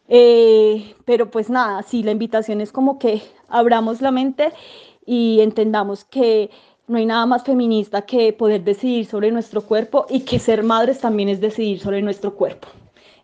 Eh, 0.08 0.94
pero 1.04 1.30
pues 1.30 1.50
nada, 1.50 1.82
sí, 1.82 2.02
la 2.02 2.12
invitación 2.12 2.60
es 2.60 2.72
como 2.72 2.98
que 2.98 3.22
abramos 3.48 4.00
la 4.00 4.10
mente 4.10 4.52
y 5.06 5.40
entendamos 5.40 6.04
que 6.04 6.50
no 6.88 6.98
hay 6.98 7.06
nada 7.06 7.26
más 7.26 7.44
feminista 7.44 8.02
que 8.02 8.32
poder 8.32 8.64
decidir 8.64 9.06
sobre 9.06 9.30
nuestro 9.30 9.62
cuerpo 9.62 10.06
y 10.08 10.20
que 10.20 10.38
ser 10.38 10.62
madres 10.62 11.00
también 11.00 11.28
es 11.28 11.40
decidir 11.40 11.78
sobre 11.80 12.02
nuestro 12.02 12.34
cuerpo 12.34 12.68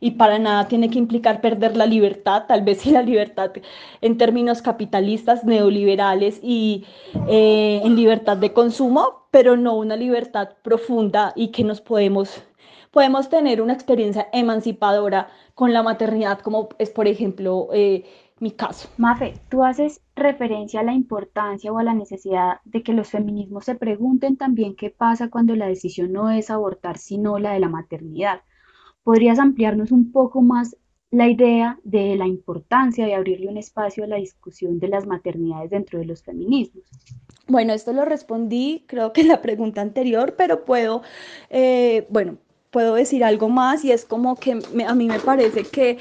y 0.01 0.13
para 0.13 0.39
nada 0.39 0.69
tiene 0.69 0.91
que 0.91 0.99
implicar 0.99 1.41
perder 1.41 1.77
la 1.77 1.87
libertad, 1.87 2.45
tal 2.47 2.63
vez 2.63 2.79
sí 2.83 2.91
la 2.91 3.03
libertad 3.03 3.53
en 4.01 4.19
términos 4.19 4.63
capitalistas, 4.63 5.45
neoliberales 5.45 6.41
y 6.43 6.85
eh, 7.29 7.81
en 7.85 7.97
libertad 7.97 8.37
de 8.37 8.53
consumo, 8.53 9.27
pero 9.31 9.57
no 9.57 9.77
una 9.77 9.97
libertad 9.97 10.51
profunda 10.63 11.33
y 11.37 11.49
que 11.49 11.65
nos 11.65 11.81
podemos, 11.81 12.43
podemos 12.91 13.29
tener 13.29 13.61
una 13.61 13.73
experiencia 13.73 14.29
emancipadora 14.33 15.29
con 15.55 15.73
la 15.73 15.83
maternidad, 15.83 16.41
como 16.41 16.69
es 16.79 16.91
por 16.91 17.07
ejemplo 17.07 17.69
eh, 17.73 18.05
mi 18.39 18.51
caso. 18.51 18.89
Mafe, 18.99 19.35
tú 19.49 19.65
haces 19.65 20.03
referencia 20.15 20.81
a 20.81 20.83
la 20.83 20.93
importancia 20.93 21.73
o 21.73 21.79
a 21.79 21.83
la 21.83 21.95
necesidad 21.95 22.61
de 22.65 22.83
que 22.83 22.93
los 22.93 23.09
feminismos 23.09 23.65
se 23.65 23.75
pregunten 23.75 24.37
también 24.37 24.77
qué 24.77 24.91
pasa 24.91 25.31
cuando 25.31 25.57
la 25.57 25.67
decisión 25.67 26.13
no 26.13 26.31
es 26.31 26.51
abortar, 26.51 26.99
sino 26.99 27.39
la 27.39 27.53
de 27.53 27.61
la 27.61 27.69
maternidad. 27.69 28.43
¿Podrías 29.07 29.39
ampliarnos 29.39 29.93
un 29.93 30.11
poco 30.11 30.43
más 30.43 30.77
la 31.13 31.29
idea 31.29 31.79
de 31.85 32.17
la 32.17 32.27
importancia 32.27 33.07
de 33.07 33.15
abrirle 33.15 33.47
un 33.47 33.57
espacio 33.57 34.03
a 34.03 34.09
la 34.09 34.17
discusión 34.17 34.81
de 34.81 34.89
las 34.89 35.07
maternidades 35.07 35.71
dentro 35.71 36.01
de 36.01 36.07
los 36.07 36.25
feminismos? 36.25 36.83
Bueno, 37.47 37.73
esto 37.73 37.93
lo 37.93 38.05
respondí 38.05 38.85
creo 38.89 39.13
que 39.13 39.21
en 39.21 39.29
la 39.29 39.43
pregunta 39.43 39.81
anterior, 39.81 40.35
pero 40.37 40.65
puedo, 40.65 41.03
eh, 41.51 42.09
bueno, 42.11 42.39
puedo 42.73 42.97
decir 42.97 43.23
algo 43.23 43.49
más 43.49 43.85
y 43.85 43.93
es 43.93 44.05
como 44.05 44.35
que 44.35 44.59
a 44.85 44.95
mí 44.97 45.07
me 45.07 45.21
parece 45.21 45.63
que 45.63 45.99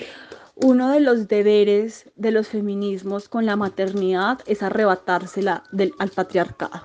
uno 0.55 0.89
de 0.89 0.99
los 0.99 1.27
deberes 1.27 2.11
de 2.15 2.31
los 2.31 2.47
feminismos 2.47 3.29
con 3.29 3.45
la 3.45 3.55
maternidad 3.55 4.39
es 4.47 4.63
arrebatársela 4.63 5.61
al 5.99 6.09
patriarcado. 6.09 6.81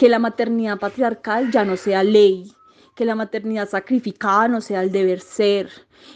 Que 0.00 0.08
la 0.08 0.18
maternidad 0.18 0.80
patriarcal 0.80 1.52
ya 1.52 1.64
no 1.64 1.76
sea 1.76 2.02
ley, 2.02 2.50
que 2.94 3.04
la 3.04 3.14
maternidad 3.14 3.68
sacrificada 3.68 4.48
no 4.48 4.60
sea 4.60 4.82
el 4.82 4.92
deber 4.92 5.20
ser, 5.20 5.70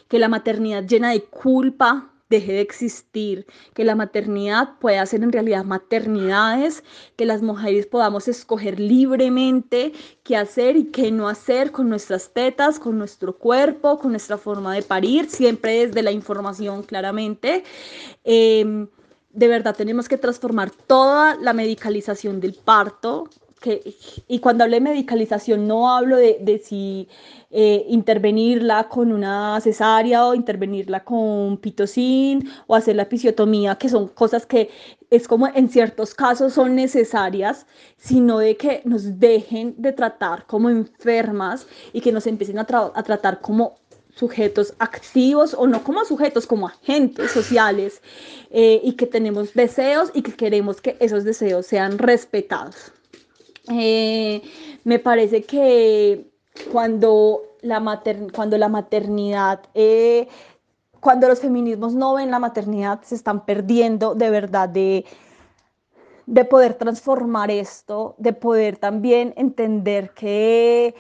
que 0.09 0.19
la 0.19 0.29
maternidad 0.29 0.85
llena 0.85 1.11
de 1.11 1.23
culpa 1.25 2.13
deje 2.29 2.53
de 2.53 2.61
existir, 2.61 3.47
que 3.73 3.85
la 3.85 3.95
maternidad 3.95 4.79
pueda 4.81 5.07
ser 5.07 5.23
en 5.23 5.33
realidad 5.33 5.65
maternidades, 5.65 6.83
que 7.17 7.25
las 7.25 7.43
mujeres 7.43 7.87
podamos 7.87 8.27
escoger 8.27 8.81
libremente 8.81 9.93
qué 10.25 10.37
hacer 10.37 10.77
y 10.77 10.87
qué 10.87 11.13
no 11.13 11.29
hacer 11.29 11.71
con 11.71 11.89
nuestras 11.89 12.31
tetas, 12.33 12.79
con 12.79 12.99
nuestro 12.99 13.37
cuerpo, 13.37 13.99
con 13.99 14.11
nuestra 14.11 14.39
forma 14.39 14.75
de 14.75 14.83
parir, 14.83 15.31
siempre 15.31 15.87
desde 15.87 16.03
la 16.03 16.11
información 16.11 16.83
claramente. 16.83 17.63
Em, 18.25 18.89
de 19.31 19.49
verdad 19.49 19.77
tenemos 19.77 20.09
que 20.09 20.19
transformar 20.19 20.71
toda 20.71 21.37
la 21.37 21.53
medicalización 21.53 22.41
del 22.41 22.55
parto. 22.55 23.29
Y 24.29 24.39
cuando 24.41 24.65
hablo 24.65 24.77
de 24.77 24.81
medicalización 24.81 25.67
no 25.67 25.95
hablo 25.95 26.17
de, 26.17 26.63
si 26.65 27.09
eh, 27.51 27.85
intervenirla 27.89 28.89
con 28.89 29.13
una 29.13 29.61
cesárea 29.61 30.27
o 30.27 30.35
intervenirla 30.35 31.05
con 31.05 31.57
pitocin 31.59 32.49
o 32.67 32.75
hacer 32.75 32.97
la 32.97 33.03
episiotomía, 33.03 33.77
que 33.77 33.89
son 33.89 34.09
cosas 34.09 34.47
que 34.47 34.71
es 35.11 35.29
como 35.29 35.47
en 35.49 35.69
ciertos 35.69 36.15
casos 36.15 36.53
son 36.55 36.75
necesarias, 36.75 37.67
sino 37.97 38.39
de 38.39 38.57
que 38.57 38.83
nos 38.85 39.19
dejen 39.19 39.75
de 39.79 39.93
tratar 39.93 40.47
como 40.47 40.69
enfermas 40.71 41.67
y 41.93 42.01
que 42.01 42.13
nos 42.13 42.27
empiecen 42.27 42.59
a, 42.59 42.67
a 42.95 43.03
tratar 43.03 43.41
como 43.41 43.77
sujetos 44.17 44.75
activos 44.79 45.55
o 45.55 45.67
no 45.67 45.85
como 45.85 46.05
sujetos, 46.05 46.47
como 46.47 46.67
agentes 46.69 47.31
sociales 47.31 48.01
eh, 48.51 48.81
y 48.83 48.95
que 48.95 49.07
tenemos 49.07 49.53
deseos 49.55 50.11
y 50.15 50.23
que 50.23 50.33
queremos 50.33 50.81
que 50.81 50.97
esos 51.01 51.25
deseos 51.25 51.67
sean 51.67 51.99
respetados. 51.99 52.93
Eh, 53.71 54.43
me 54.85 54.99
parece 54.99 55.43
que 55.43 56.31
cuando 56.73 57.43
la, 57.63 58.03
cuando 58.35 58.59
la 58.59 58.69
maternidad, 58.69 59.61
eh, 59.75 60.29
cuando 61.01 61.29
los 61.29 61.41
feminismos 61.41 61.95
no 61.95 62.15
ven 62.15 62.31
la 62.31 62.39
maternidad, 62.39 63.01
se 63.03 63.15
están 63.15 63.45
perdiendo 63.45 64.15
de 64.15 64.31
verdad 64.31 64.69
de, 64.69 65.05
de 66.27 66.45
poder 66.45 66.75
transformar 66.75 67.51
esto, 67.51 68.15
de 68.19 68.33
poder 68.33 68.77
también 68.77 69.35
entender 69.37 70.11
que 70.11 70.95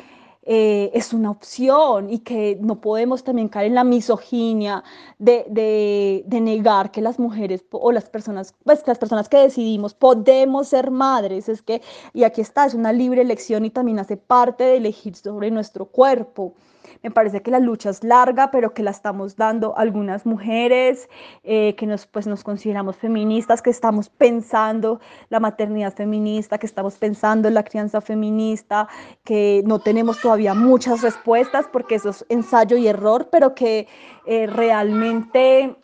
eh, 0.48 0.92
es 0.94 1.12
una 1.12 1.30
opción 1.32 2.08
y 2.08 2.20
que 2.20 2.56
no 2.60 2.80
podemos 2.80 3.24
también 3.24 3.48
caer 3.48 3.66
en 3.66 3.74
la 3.74 3.82
misoginia 3.82 4.84
de, 5.18 5.44
de, 5.48 6.40
negar 6.40 6.92
que 6.92 7.00
las 7.00 7.18
mujeres 7.18 7.64
o 7.72 7.90
las 7.90 8.08
personas, 8.08 8.54
pues, 8.64 8.86
las 8.86 8.98
personas 8.98 9.28
que 9.28 9.38
decidimos 9.38 9.94
podemos 9.94 10.68
ser 10.68 10.92
madres. 10.92 11.48
Es 11.48 11.62
que, 11.62 11.82
y 12.12 12.22
aquí 12.22 12.40
está, 12.40 12.64
es 12.66 12.74
una 12.74 12.92
libre 12.92 13.22
elección 13.22 13.64
y 13.64 13.70
también 13.70 13.98
hace 13.98 14.16
parte 14.16 14.62
de 14.62 14.76
elegir 14.76 15.16
sobre 15.16 15.50
nuestro 15.50 15.86
cuerpo. 15.86 16.54
Me 17.02 17.10
parece 17.10 17.42
que 17.42 17.50
la 17.50 17.60
lucha 17.60 17.90
es 17.90 18.02
larga, 18.02 18.50
pero 18.50 18.74
que 18.74 18.82
la 18.82 18.90
estamos 18.90 19.36
dando 19.36 19.76
algunas 19.76 20.26
mujeres 20.26 21.08
eh, 21.44 21.74
que 21.76 21.86
nos, 21.86 22.06
pues, 22.06 22.26
nos 22.26 22.42
consideramos 22.42 22.96
feministas, 22.96 23.62
que 23.62 23.70
estamos 23.70 24.08
pensando 24.08 25.00
la 25.28 25.40
maternidad 25.40 25.94
feminista, 25.94 26.58
que 26.58 26.66
estamos 26.66 26.96
pensando 26.96 27.50
la 27.50 27.64
crianza 27.64 28.00
feminista, 28.00 28.88
que 29.24 29.62
no 29.66 29.78
tenemos 29.78 30.20
todavía 30.20 30.35
muchas 30.54 31.02
respuestas 31.02 31.66
porque 31.72 31.96
eso 31.96 32.10
es 32.10 32.24
ensayo 32.28 32.76
y 32.76 32.88
error, 32.88 33.28
pero 33.30 33.54
que 33.54 33.88
eh, 34.26 34.46
realmente 34.46 35.76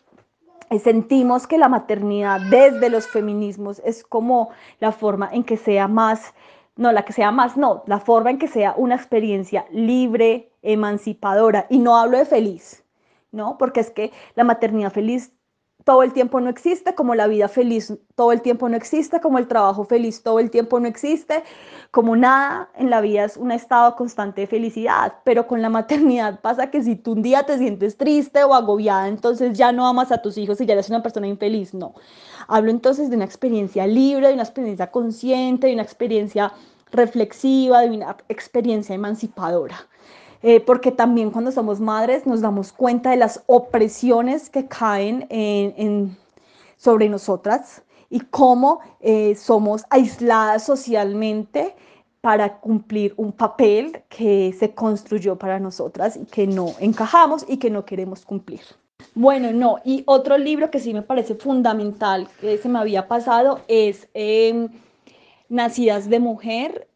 eh, 0.69 0.79
sentimos 0.79 1.47
que 1.47 1.57
la 1.57 1.69
maternidad 1.69 2.41
desde 2.49 2.89
los 2.89 3.07
feminismos 3.07 3.81
es 3.85 4.03
como 4.03 4.49
la 4.79 4.91
forma 4.91 5.29
en 5.31 5.43
que 5.43 5.57
sea 5.57 5.87
más 5.87 6.33
no, 6.75 6.91
la 6.91 7.03
que 7.05 7.13
sea 7.13 7.31
más, 7.31 7.55
no, 7.55 7.83
la 7.85 7.99
forma 7.99 8.31
en 8.31 8.39
que 8.39 8.47
sea 8.47 8.73
una 8.75 8.95
experiencia 8.95 9.65
libre, 9.71 10.51
emancipadora, 10.61 11.67
y 11.69 11.79
no 11.79 11.95
hablo 11.97 12.17
de 12.17 12.25
feliz, 12.25 12.83
¿no? 13.31 13.57
Porque 13.57 13.79
es 13.79 13.91
que 13.91 14.11
la 14.35 14.43
maternidad 14.43 14.91
feliz 14.91 15.31
todo 15.83 16.03
el 16.03 16.13
tiempo 16.13 16.39
no 16.39 16.49
existe, 16.49 16.95
como 16.95 17.15
la 17.15 17.27
vida 17.27 17.47
feliz 17.47 17.93
todo 18.15 18.31
el 18.31 18.41
tiempo 18.41 18.69
no 18.69 18.77
existe, 18.77 19.19
como 19.19 19.37
el 19.37 19.47
trabajo 19.47 19.83
feliz 19.83 20.23
todo 20.23 20.39
el 20.39 20.49
tiempo 20.49 20.79
no 20.79 20.87
existe, 20.87 21.43
como 21.91 22.15
nada 22.15 22.69
en 22.75 22.89
la 22.89 23.01
vida 23.01 23.25
es 23.25 23.37
un 23.37 23.51
estado 23.51 23.95
constante 23.95 24.41
de 24.41 24.47
felicidad, 24.47 25.15
pero 25.23 25.47
con 25.47 25.61
la 25.61 25.69
maternidad 25.69 26.39
pasa 26.41 26.71
que 26.71 26.83
si 26.83 26.95
tú 26.95 27.13
un 27.13 27.21
día 27.21 27.43
te 27.43 27.57
sientes 27.57 27.97
triste 27.97 28.43
o 28.43 28.53
agobiada, 28.53 29.07
entonces 29.07 29.57
ya 29.57 29.71
no 29.71 29.87
amas 29.87 30.11
a 30.11 30.21
tus 30.21 30.37
hijos 30.37 30.61
y 30.61 30.65
ya 30.65 30.73
eres 30.73 30.89
una 30.89 31.03
persona 31.03 31.27
infeliz, 31.27 31.73
no. 31.73 31.93
Hablo 32.47 32.71
entonces 32.71 33.09
de 33.09 33.15
una 33.15 33.25
experiencia 33.25 33.87
libre, 33.87 34.27
de 34.27 34.33
una 34.33 34.43
experiencia 34.43 34.91
consciente, 34.91 35.67
de 35.67 35.73
una 35.73 35.83
experiencia 35.83 36.53
reflexiva, 36.91 37.81
de 37.81 37.89
una 37.89 38.17
experiencia 38.29 38.95
emancipadora. 38.95 39.87
Eh, 40.43 40.59
porque 40.59 40.91
también 40.91 41.31
cuando 41.31 41.53
somos 41.53 41.79
madres 41.79 42.27
nos 42.27 42.41
damos 42.41 42.73
cuenta 42.73 43.11
de 43.11 43.17
las 43.17 43.41
opresiones 43.47 44.49
que 44.49 44.67
caen 44.67 45.25
en, 45.29 46.17
sobre 46.75 47.07
nosotras 47.07 47.81
y 48.09 48.19
cómo 48.19 48.81
eh, 48.99 49.35
somos 49.35 49.85
aisladas 49.89 50.65
socialmente 50.65 51.73
para 52.19 52.59
cumplir 52.59 53.13
un 53.15 53.31
papel 53.31 54.03
que 54.09 54.53
se 54.59 54.73
construyó 54.73 55.37
para 55.37 55.59
nosotras 55.59 56.17
y 56.17 56.25
que 56.25 56.45
no 56.45 56.73
encajamos 56.79 57.45
y 57.47 57.57
que 57.57 57.69
no 57.69 57.85
queremos 57.85 58.25
cumplir. 58.25 58.61
Bueno, 59.15 59.51
no, 59.51 59.79
y 59.85 60.03
otro 60.07 60.37
libro 60.37 60.71
que 60.71 60.79
sí 60.79 60.93
me 60.93 61.01
parece 61.01 61.35
fundamental 61.35 62.27
que 62.41 62.57
se 62.57 62.67
me 62.67 62.79
había 62.79 63.07
pasado 63.07 63.61
es 63.67 64.09
em, 64.13 64.69
Nacidas 65.47 66.09
de 66.09 66.19
Mujer, 66.19 66.87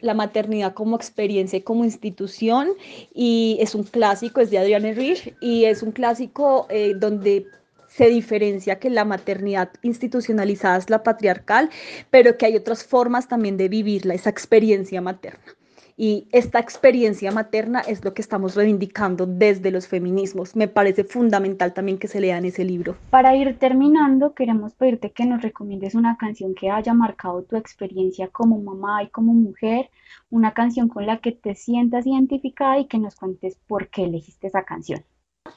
la 0.00 0.14
maternidad 0.14 0.74
como 0.74 0.96
experiencia 0.96 1.58
y 1.58 1.62
como 1.62 1.84
institución, 1.84 2.70
y 3.14 3.56
es 3.60 3.74
un 3.74 3.84
clásico, 3.84 4.40
es 4.40 4.50
de 4.50 4.58
Adriana 4.58 4.92
Rich, 4.92 5.34
y 5.40 5.64
es 5.64 5.82
un 5.82 5.92
clásico 5.92 6.66
eh, 6.70 6.94
donde 6.94 7.46
se 7.88 8.08
diferencia 8.08 8.78
que 8.78 8.90
la 8.90 9.04
maternidad 9.04 9.70
institucionalizada 9.82 10.76
es 10.76 10.90
la 10.90 11.02
patriarcal, 11.02 11.70
pero 12.10 12.36
que 12.36 12.46
hay 12.46 12.56
otras 12.56 12.84
formas 12.84 13.28
también 13.28 13.56
de 13.56 13.68
vivirla, 13.68 14.14
esa 14.14 14.30
experiencia 14.30 15.00
materna. 15.00 15.56
Y 15.98 16.28
esta 16.30 16.58
experiencia 16.58 17.32
materna 17.32 17.80
es 17.80 18.04
lo 18.04 18.12
que 18.12 18.20
estamos 18.20 18.54
reivindicando 18.54 19.24
desde 19.24 19.70
los 19.70 19.88
feminismos. 19.88 20.54
Me 20.54 20.68
parece 20.68 21.04
fundamental 21.04 21.72
también 21.72 21.96
que 21.96 22.06
se 22.06 22.20
lean 22.20 22.44
ese 22.44 22.64
libro. 22.64 22.96
Para 23.08 23.34
ir 23.34 23.58
terminando, 23.58 24.34
queremos 24.34 24.74
pedirte 24.74 25.12
que 25.12 25.24
nos 25.24 25.40
recomiendes 25.40 25.94
una 25.94 26.18
canción 26.18 26.54
que 26.54 26.70
haya 26.70 26.92
marcado 26.92 27.44
tu 27.44 27.56
experiencia 27.56 28.28
como 28.28 28.60
mamá 28.60 29.04
y 29.04 29.08
como 29.08 29.32
mujer, 29.32 29.88
una 30.28 30.52
canción 30.52 30.88
con 30.88 31.06
la 31.06 31.18
que 31.18 31.32
te 31.32 31.54
sientas 31.54 32.06
identificada 32.06 32.78
y 32.78 32.88
que 32.88 32.98
nos 32.98 33.14
cuentes 33.14 33.56
por 33.66 33.88
qué 33.88 34.04
elegiste 34.04 34.48
esa 34.48 34.64
canción 34.64 35.02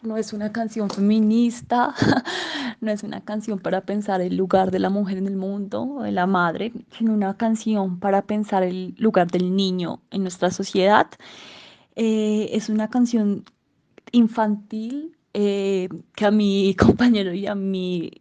no 0.01 0.17
es 0.17 0.33
una 0.33 0.51
canción 0.51 0.89
feminista, 0.89 1.93
no 2.81 2.91
es 2.91 3.03
una 3.03 3.21
canción 3.21 3.59
para 3.59 3.81
pensar 3.81 4.21
el 4.21 4.35
lugar 4.35 4.71
de 4.71 4.79
la 4.79 4.89
mujer 4.89 5.17
en 5.17 5.27
el 5.27 5.35
mundo, 5.35 5.99
de 6.03 6.11
la 6.11 6.27
madre, 6.27 6.73
sino 6.97 7.13
una 7.13 7.35
canción 7.37 7.99
para 7.99 8.23
pensar 8.23 8.63
el 8.63 8.95
lugar 8.97 9.29
del 9.31 9.55
niño 9.55 10.01
en 10.11 10.23
nuestra 10.23 10.51
sociedad. 10.51 11.07
Eh, 11.95 12.49
es 12.53 12.69
una 12.69 12.89
canción 12.89 13.45
infantil 14.11 15.15
eh, 15.33 15.89
que 16.15 16.25
a 16.25 16.31
mi 16.31 16.75
compañero 16.79 17.33
y 17.33 17.47
a 17.47 17.55
mí, 17.55 18.11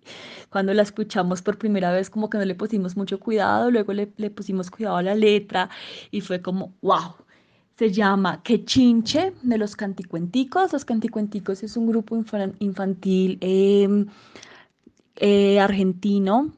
cuando 0.50 0.74
la 0.74 0.82
escuchamos 0.82 1.42
por 1.42 1.58
primera 1.58 1.92
vez, 1.92 2.10
como 2.10 2.30
que 2.30 2.38
no 2.38 2.44
le 2.44 2.54
pusimos 2.54 2.96
mucho 2.96 3.20
cuidado, 3.20 3.70
luego 3.70 3.92
le, 3.92 4.12
le 4.16 4.30
pusimos 4.30 4.70
cuidado 4.70 4.96
a 4.96 5.02
la 5.02 5.14
letra 5.14 5.70
y 6.10 6.20
fue 6.20 6.42
como, 6.42 6.74
wow 6.82 7.14
se 7.78 7.92
llama 7.92 8.42
Quechinche 8.42 9.32
de 9.42 9.56
los 9.56 9.76
Canticuenticos. 9.76 10.72
Los 10.72 10.84
Canticuenticos 10.84 11.62
es 11.62 11.76
un 11.76 11.86
grupo 11.86 12.16
infantil 12.58 13.38
em, 13.40 14.06
eh, 15.16 15.60
argentino 15.60 16.52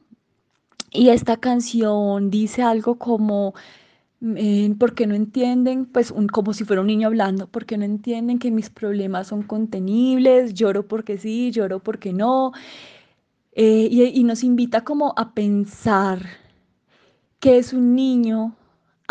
y 0.91 1.09
esta 1.09 1.37
canción 1.37 2.31
dice 2.31 2.63
algo 2.63 2.97
como, 2.97 3.53
eh, 4.35 4.73
¿por 4.79 4.95
qué 4.95 5.05
no 5.05 5.13
entienden? 5.13 5.85
Pues 5.85 6.11
como 6.31 6.53
si 6.53 6.63
fuera 6.65 6.81
un 6.81 6.87
niño 6.87 7.07
hablando, 7.07 7.47
¿por 7.47 7.67
qué 7.67 7.77
no 7.77 7.85
entienden 7.85 8.39
que 8.39 8.49
mis 8.49 8.71
problemas 8.71 9.27
son 9.27 9.43
contenibles? 9.43 10.55
Lloro 10.55 10.87
porque 10.87 11.19
sí, 11.19 11.51
lloro 11.51 11.79
porque 11.83 12.13
no. 12.13 12.51
Eh, 13.53 13.87
y, 13.91 14.03
y 14.05 14.23
nos 14.23 14.43
invita 14.43 14.83
como 14.83 15.13
a 15.17 15.33
pensar 15.35 16.25
que 17.39 17.57
es 17.59 17.73
un 17.73 17.95
niño 17.95 18.55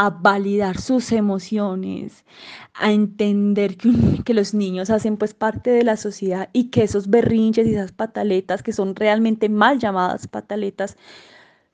a 0.01 0.09
validar 0.09 0.81
sus 0.81 1.13
emociones, 1.13 2.25
a 2.73 2.91
entender 2.91 3.77
que, 4.25 4.33
los 4.33 4.55
niños 4.55 4.89
hacen 4.89 5.19
pues 5.19 5.35
parte 5.35 5.69
de 5.71 5.85
la 5.85 5.99
sociedad 5.99 6.49
y 6.55 6.71
que 6.71 6.85
esos 6.85 7.11
berrinches 7.11 7.67
y 7.67 7.75
esas 7.75 7.93
pataletas 7.93 8.63
que 8.63 8.73
son 8.73 8.97
realmente 8.97 9.51
mal 9.51 9.79
llamadas 9.79 10.27
pataletas 10.27 10.97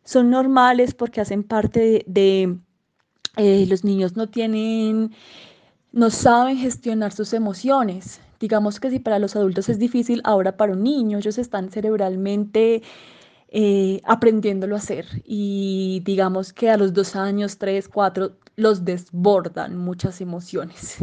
son 0.03 0.31
normales 0.31 0.93
porque 0.93 1.21
hacen 1.21 1.45
parte 1.45 2.03
de, 2.09 2.59
eh, 3.37 3.65
los 3.69 3.85
niños 3.85 4.17
no 4.17 4.29
tienen, 4.29 5.13
no 5.93 6.11
saben 6.11 6.57
gestionar 6.59 7.13
sus 7.13 7.33
emociones. 7.33 8.21
Digamos 8.41 8.81
que 8.81 8.91
si 8.91 8.99
para 8.99 9.21
los 9.21 9.37
adultos 9.37 9.69
es 9.69 9.79
difícil, 9.79 10.21
ahora 10.25 10.57
para 10.57 10.73
un 10.73 10.83
niño 10.83 11.19
ellos 11.19 11.39
están 11.39 11.71
cerebralmente 11.71 12.83
eh, 13.49 14.01
aprendiéndolo 14.05 14.75
a 14.75 14.79
hacer. 14.79 15.07
Y 15.25 16.03
digamos 16.05 16.53
que 16.53 16.71
a 16.71 16.77
los 16.77 16.93
dos 16.93 17.17
años, 17.17 17.59
tres, 17.59 17.89
cuatro, 17.89 18.33
los 18.57 18.85
desbordan 18.85 19.77
muchas 19.77 20.21
emociones. 20.21 20.99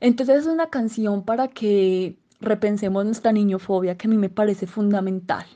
Entonces 0.00 0.40
es 0.40 0.46
una 0.46 0.68
canción 0.68 1.24
para 1.24 1.48
que 1.48 2.16
repensemos 2.40 3.04
nuestra 3.04 3.32
niñofobia 3.32 3.96
que 3.96 4.08
a 4.08 4.10
mí 4.10 4.16
me 4.16 4.28
parece 4.28 4.66
fundamental. 4.66 5.46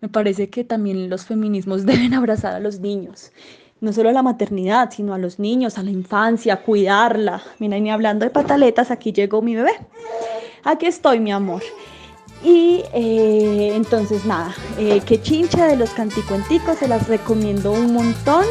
Me 0.00 0.08
parece 0.08 0.50
que 0.50 0.64
también 0.64 1.08
los 1.08 1.24
feminismos 1.24 1.86
deben 1.86 2.14
abrazar 2.14 2.54
a 2.54 2.60
los 2.60 2.80
niños, 2.80 3.32
no 3.80 3.92
solo 3.92 4.10
a 4.10 4.12
la 4.12 4.22
maternidad, 4.22 4.90
sino 4.90 5.14
a 5.14 5.18
los 5.18 5.38
niños, 5.38 5.78
a 5.78 5.82
la 5.82 5.90
infancia, 5.90 6.62
cuidarla. 6.62 7.42
Mira, 7.58 7.78
ni 7.78 7.90
hablando 7.90 8.24
de 8.24 8.30
pataletas, 8.30 8.90
aquí 8.90 9.12
llegó 9.12 9.42
mi 9.42 9.56
bebé. 9.56 9.72
Aquí 10.64 10.86
estoy, 10.86 11.18
mi 11.18 11.32
amor. 11.32 11.62
Y 12.44 12.82
eh, 12.92 13.72
entonces 13.74 14.24
nada, 14.24 14.54
eh, 14.76 15.00
que 15.06 15.22
chincha 15.22 15.66
de 15.66 15.76
los 15.76 15.90
canticuenticos, 15.90 16.78
se 16.78 16.88
las 16.88 17.06
recomiendo 17.06 17.70
un 17.72 17.92
montón. 17.92 18.44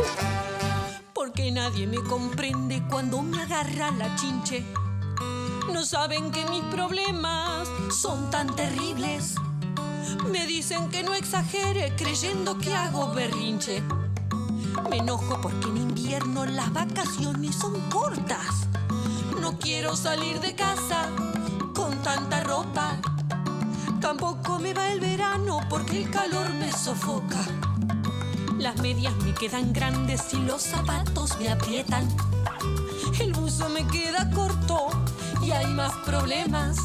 Porque 1.14 1.52
nadie 1.52 1.88
me 1.88 1.98
comprende 1.98 2.82
cuando 2.90 3.22
me 3.22 3.42
agarra 3.42 3.92
la 3.92 4.16
chinche. 4.16 4.64
No 5.74 5.86
saben 5.86 6.32
que 6.32 6.46
mis 6.46 6.64
problemas 6.64 7.68
son 7.94 8.30
tan 8.30 8.56
terribles. 8.56 9.36
Me 10.32 10.46
dicen 10.46 10.90
que 10.90 11.04
no 11.04 11.14
exagere 11.14 11.94
creyendo 11.96 12.58
que 12.58 12.74
hago 12.74 13.14
berrinche. 13.14 13.82
Me 14.90 14.98
enojo 14.98 15.40
porque 15.42 15.68
en 15.68 15.78
invierno 15.78 16.46
las 16.46 16.72
vacaciones 16.74 17.56
son 17.56 17.80
cortas. 17.90 18.68
No 19.42 19.58
quiero 19.60 19.96
salir 19.96 20.40
de 20.40 20.56
casa 20.56 21.10
con 21.74 21.98
tanta 22.04 22.44
ropa. 22.44 22.98
Tampoco 24.02 24.58
me 24.58 24.74
va 24.74 24.92
el 24.92 25.00
verano 25.00 25.60
porque 25.70 26.02
el 26.02 26.10
calor 26.10 26.52
me 26.56 26.72
sofoca. 26.72 27.40
Las 28.58 28.76
medias 28.78 29.16
me 29.18 29.34
quedan 29.34 29.72
grandes 29.72 30.34
y 30.34 30.38
los 30.38 30.64
zapatos 30.64 31.38
me 31.40 31.50
aprietan. 31.50 32.08
El 33.20 33.32
buzo 33.34 33.70
me 33.70 33.86
queda 33.88 34.30
corto 34.32 34.90
y 35.44 35.52
hay 35.52 35.68
más 35.68 35.94
problemas. 36.06 36.78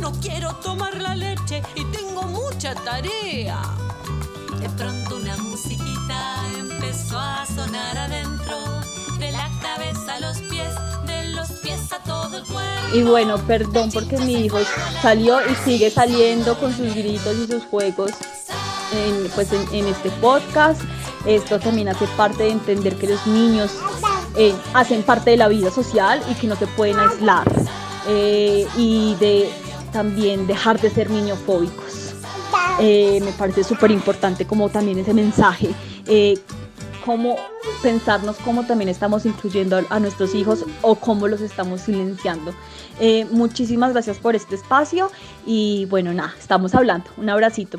No 0.00 0.10
quiero 0.12 0.54
tomar 0.56 0.96
la 0.96 1.14
leche 1.14 1.62
y 1.74 1.84
tengo 1.86 2.22
mucha 2.22 2.74
tarea. 2.74 3.62
De 4.58 4.68
pronto 4.70 5.16
una 5.16 5.36
musiquita 5.36 6.44
empezó 6.58 7.18
a 7.18 7.44
sonar 7.46 7.98
adentro, 7.98 8.58
de 9.18 9.32
la 9.32 9.50
cabeza 9.60 10.14
a 10.14 10.20
los 10.20 10.38
pies, 10.38 10.51
Y 12.92 13.02
bueno, 13.02 13.38
perdón 13.46 13.90
porque 13.92 14.18
mi 14.18 14.34
hijo 14.34 14.58
salió 15.00 15.38
y 15.40 15.54
sigue 15.64 15.90
saliendo 15.90 16.58
con 16.58 16.76
sus 16.76 16.94
gritos 16.94 17.36
y 17.36 17.46
sus 17.46 17.62
juegos 17.64 18.10
en, 18.92 19.30
pues 19.34 19.48
en, 19.52 19.86
este 19.86 20.10
podcast. 20.20 20.82
Esto 21.24 21.58
también 21.58 21.88
hace 21.88 22.06
parte 22.16 22.42
de 22.42 22.50
entender 22.50 22.96
que 22.96 23.08
los 23.08 23.26
niños 23.26 23.72
eh, 24.36 24.54
hacen 24.74 25.02
parte 25.02 25.30
de 25.30 25.36
la 25.36 25.48
vida 25.48 25.70
social 25.70 26.22
y 26.30 26.34
que 26.34 26.46
no 26.46 26.56
se 26.56 26.66
pueden 26.66 26.98
aislar. 26.98 27.50
Eh, 28.08 28.66
y 28.76 29.14
de 29.20 29.48
también 29.92 30.46
dejar 30.46 30.80
de 30.80 30.90
ser 30.90 31.10
niñofóbicos. 31.10 32.14
Eh, 32.80 33.20
me 33.22 33.32
parece 33.32 33.62
súper 33.62 33.90
importante 33.90 34.46
como 34.46 34.68
también 34.68 34.98
ese 34.98 35.12
mensaje, 35.12 35.70
eh, 36.06 36.38
cómo 37.04 37.36
pensarnos 37.82 38.36
cómo 38.38 38.66
también 38.66 38.88
estamos 38.88 39.26
incluyendo 39.26 39.80
a, 39.88 40.00
nuestros 40.00 40.34
hijos 40.34 40.64
o 40.82 40.94
cómo 40.94 41.28
los 41.28 41.40
estamos 41.40 41.82
silenciando. 41.82 42.54
Eh, 43.00 43.26
muchísimas 43.30 43.92
gracias 43.92 44.18
por 44.18 44.34
este 44.36 44.54
espacio 44.54 45.10
y 45.46 45.86
bueno, 45.86 46.12
nada, 46.12 46.34
estamos 46.38 46.74
hablando. 46.74 47.06
Un 47.16 47.30
abracito. 47.30 47.78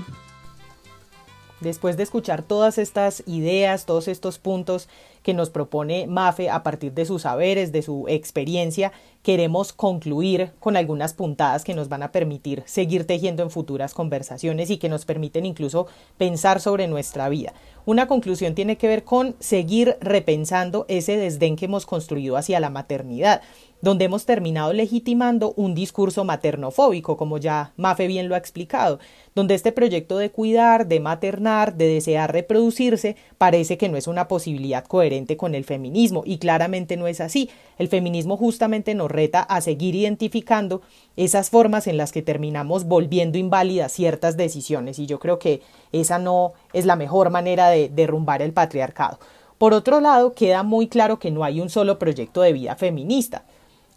Después 1.63 1.95
de 1.95 2.03
escuchar 2.03 2.43
todas 2.43 2.77
estas 2.77 3.23
ideas, 3.25 3.85
todos 3.85 4.09
estos 4.09 4.37
puntos 4.37 4.89
que 5.23 5.33
nos 5.33 5.49
propone 5.49 6.07
Mafe 6.07 6.49
a 6.49 6.61
partir 6.61 6.91
de 6.91 7.05
sus 7.05 7.21
saberes, 7.21 7.71
de 7.71 7.81
su 7.81 8.05
experiencia, 8.09 8.91
queremos 9.21 9.71
concluir 9.71 10.51
con 10.59 10.75
algunas 10.75 11.13
puntadas 11.13 11.63
que 11.63 11.73
nos 11.73 11.87
van 11.87 12.03
a 12.03 12.11
permitir 12.11 12.63
seguir 12.65 13.07
tejiendo 13.07 13.43
en 13.43 13.49
futuras 13.49 13.93
conversaciones 13.93 14.69
y 14.69 14.77
que 14.77 14.89
nos 14.89 15.05
permiten 15.05 15.45
incluso 15.45 15.87
pensar 16.17 16.59
sobre 16.59 16.89
nuestra 16.89 17.29
vida. 17.29 17.53
Una 17.85 18.07
conclusión 18.07 18.55
tiene 18.55 18.77
que 18.77 18.89
ver 18.89 19.05
con 19.05 19.33
seguir 19.39 19.97
repensando 20.01 20.85
ese 20.89 21.15
desdén 21.15 21.55
que 21.55 21.65
hemos 21.65 21.85
construido 21.85 22.35
hacia 22.35 22.59
la 22.59 22.69
maternidad 22.69 23.41
donde 23.83 24.05
hemos 24.05 24.25
terminado 24.25 24.71
legitimando 24.71 25.53
un 25.57 25.75
discurso 25.75 26.23
maternofóbico, 26.23 27.17
como 27.17 27.37
ya 27.37 27.73
Mafe 27.75 28.07
bien 28.07 28.29
lo 28.29 28.35
ha 28.35 28.37
explicado, 28.37 28.97
donde 29.35 29.55
este 29.55 29.73
proyecto 29.73 30.17
de 30.17 30.31
cuidar, 30.31 30.87
de 30.87 31.01
maternar, 31.01 31.75
de 31.75 31.89
desear 31.89 32.31
reproducirse, 32.31 33.17
parece 33.37 33.77
que 33.77 33.89
no 33.89 33.97
es 33.97 34.07
una 34.07 34.29
posibilidad 34.29 34.85
coherente 34.85 35.35
con 35.35 35.53
el 35.53 35.65
feminismo, 35.65 36.23
y 36.25 36.37
claramente 36.37 36.95
no 36.95 37.07
es 37.07 37.19
así. 37.19 37.49
El 37.77 37.89
feminismo 37.89 38.37
justamente 38.37 38.95
nos 38.95 39.11
reta 39.11 39.41
a 39.41 39.59
seguir 39.59 39.95
identificando 39.95 40.81
esas 41.17 41.49
formas 41.49 41.85
en 41.85 41.97
las 41.97 42.13
que 42.13 42.21
terminamos 42.21 42.85
volviendo 42.85 43.37
inválidas 43.37 43.91
ciertas 43.91 44.37
decisiones, 44.37 44.97
y 44.97 45.07
yo 45.07 45.19
creo 45.19 45.39
que 45.39 45.61
esa 45.91 46.19
no 46.19 46.53
es 46.71 46.85
la 46.85 46.95
mejor 46.95 47.31
manera 47.31 47.67
de 47.67 47.89
derrumbar 47.89 48.41
el 48.41 48.53
patriarcado. 48.53 49.19
Por 49.57 49.73
otro 49.73 49.99
lado, 49.99 50.31
queda 50.31 50.63
muy 50.63 50.87
claro 50.87 51.19
que 51.19 51.31
no 51.31 51.43
hay 51.43 51.59
un 51.59 51.69
solo 51.69 51.99
proyecto 51.99 52.41
de 52.41 52.53
vida 52.53 52.77
feminista. 52.77 53.43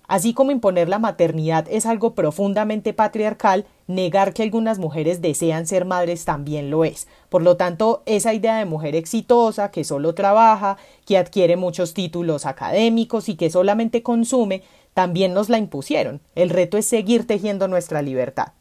Así 0.08 0.34
como 0.34 0.50
imponer 0.50 0.88
la 0.88 0.98
maternidad 0.98 1.66
es 1.70 1.86
algo 1.86 2.14
profundamente 2.14 2.92
patriarcal, 2.92 3.66
negar 3.86 4.32
que 4.32 4.42
algunas 4.42 4.78
mujeres 4.78 5.20
desean 5.20 5.66
ser 5.66 5.84
madres 5.84 6.24
también 6.24 6.70
lo 6.70 6.84
es. 6.84 7.08
Por 7.28 7.42
lo 7.42 7.56
tanto, 7.56 8.02
esa 8.06 8.34
idea 8.34 8.56
de 8.58 8.64
mujer 8.64 8.94
exitosa, 8.94 9.70
que 9.70 9.84
solo 9.84 10.14
trabaja, 10.14 10.76
que 11.04 11.18
adquiere 11.18 11.56
muchos 11.56 11.94
títulos 11.94 12.46
académicos 12.46 13.28
y 13.28 13.36
que 13.36 13.50
solamente 13.50 14.02
consume, 14.02 14.62
también 14.94 15.34
nos 15.34 15.48
la 15.48 15.58
impusieron. 15.58 16.20
El 16.34 16.50
reto 16.50 16.78
es 16.78 16.86
seguir 16.86 17.26
tejiendo 17.26 17.68
nuestra 17.68 18.00
libertad. 18.02 18.52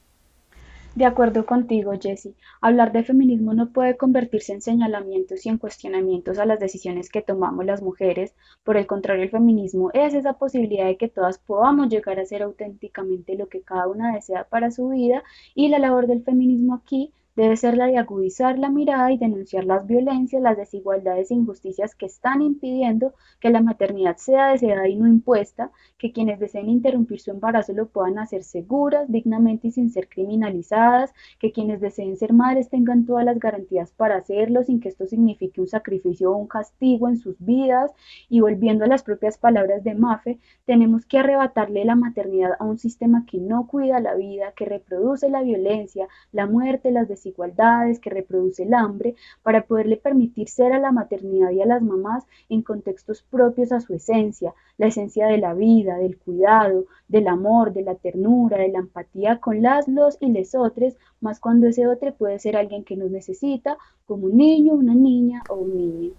De 0.95 1.03
acuerdo 1.03 1.45
contigo, 1.45 1.91
Jessie, 2.01 2.35
hablar 2.61 2.93
de 2.93 3.03
feminismo 3.03 3.53
no 3.53 3.73
puede 3.73 3.97
convertirse 3.97 4.53
en 4.53 4.61
señalamientos 4.61 5.45
y 5.45 5.49
en 5.49 5.57
cuestionamientos 5.57 6.39
a 6.39 6.45
las 6.45 6.57
decisiones 6.57 7.09
que 7.09 7.21
tomamos 7.21 7.65
las 7.65 7.81
mujeres. 7.81 8.33
Por 8.63 8.77
el 8.77 8.87
contrario, 8.87 9.23
el 9.23 9.29
feminismo 9.29 9.91
es 9.93 10.13
esa 10.13 10.33
posibilidad 10.33 10.85
de 10.85 10.95
que 10.95 11.09
todas 11.09 11.37
podamos 11.37 11.89
llegar 11.89 12.17
a 12.17 12.25
ser 12.25 12.43
auténticamente 12.43 13.35
lo 13.35 13.49
que 13.49 13.61
cada 13.61 13.87
una 13.87 14.15
desea 14.15 14.45
para 14.45 14.71
su 14.71 14.87
vida 14.87 15.21
y 15.53 15.67
la 15.67 15.79
labor 15.79 16.07
del 16.07 16.23
feminismo 16.23 16.75
aquí 16.75 17.11
debe 17.35 17.57
ser 17.57 17.75
la 17.75 17.87
de 17.87 17.97
agudizar 17.97 18.57
la 18.57 18.69
mirada 18.69 19.11
y 19.11 19.17
denunciar 19.17 19.65
las 19.65 19.85
violencias, 19.85 20.41
las 20.41 20.55
desigualdades 20.55 21.31
e 21.31 21.33
injusticias 21.33 21.93
que 21.93 22.05
están 22.05 22.41
impidiendo 22.41 23.13
que 23.41 23.49
la 23.49 23.61
maternidad 23.61 24.15
sea 24.17 24.51
deseada 24.51 24.87
y 24.87 24.95
no 24.95 25.07
impuesta, 25.07 25.71
que 25.97 26.13
quienes 26.13 26.39
deseen 26.39 26.69
interrumpir 26.69 27.19
su 27.19 27.31
embarazo 27.31 27.73
lo 27.73 27.87
puedan 27.87 28.19
hacer 28.19 28.43
seguras, 28.43 29.11
dignamente 29.11 29.67
y 29.67 29.71
sin 29.71 29.89
ser 29.89 30.07
criminalizadas, 30.07 31.13
que 31.39 31.51
quienes 31.51 31.81
deseen 31.81 32.15
ser 32.15 32.31
madres 32.31 32.69
tengan 32.69 33.05
todas 33.05 33.25
las 33.25 33.37
garantías 33.37 33.91
para 33.91 34.15
hacerlo 34.15 34.63
sin 34.63 34.79
que 34.79 34.89
esto 34.89 35.05
signifique 35.05 35.59
un 35.59 35.67
sacrificio 35.67 36.31
o 36.31 36.37
un 36.37 36.47
castigo 36.47 37.09
en 37.09 37.17
sus 37.17 37.35
vidas. 37.39 37.91
Y 38.29 38.39
volviendo 38.39 38.85
a 38.85 38.87
las 38.87 39.03
propias 39.03 39.37
palabras 39.37 39.83
de 39.83 39.93
Mafe, 39.93 40.39
tenemos 40.65 41.05
que 41.05 41.17
arrebatarle 41.19 41.83
la 41.83 41.95
maternidad 41.95 42.51
a 42.59 42.63
un 42.63 42.77
sistema 42.77 43.25
que 43.25 43.39
no 43.39 43.67
cuida 43.67 43.99
la 43.99 44.15
vida, 44.15 44.53
que 44.55 44.65
reproduce 44.65 45.29
la 45.29 45.41
violencia, 45.41 46.07
la 46.31 46.47
muerte, 46.47 46.91
las 46.91 47.07
desigualdades 47.09 47.24
desigualdades, 47.25 47.99
que 47.99 48.09
reproduce 48.09 48.63
el 48.63 48.73
hambre, 48.73 49.15
para 49.41 49.63
poderle 49.63 49.97
permitir 49.97 50.47
ser 50.47 50.73
a 50.73 50.79
la 50.79 50.91
maternidad 50.91 51.49
y 51.51 51.61
a 51.61 51.65
las 51.65 51.81
mamás 51.81 52.23
en 52.49 52.61
contextos 52.61 53.23
propios 53.23 53.71
a 53.71 53.81
su 53.81 53.93
esencia, 53.93 54.53
la 54.77 54.87
esencia 54.87 55.27
de 55.27 55.39
la 55.39 55.53
vida, 55.53 55.97
del 55.97 56.17
cuidado, 56.17 56.85
del 57.07 57.27
amor, 57.27 57.73
de 57.73 57.81
la 57.81 57.95
ternura, 57.95 58.57
de 58.57 58.69
la 58.69 58.79
empatía 58.79 59.39
con 59.39 59.61
las, 59.61 59.87
los 59.87 60.17
y 60.21 60.31
les 60.31 60.53
otros, 60.55 60.97
más 61.19 61.39
cuando 61.39 61.67
ese 61.67 61.87
otro 61.87 62.13
puede 62.13 62.39
ser 62.39 62.55
alguien 62.55 62.83
que 62.83 62.95
nos 62.95 63.09
necesita, 63.09 63.77
como 64.05 64.25
un 64.27 64.37
niño, 64.37 64.73
una 64.73 64.93
niña 64.93 65.41
o 65.49 65.55
un 65.55 65.75
niño. 65.75 66.11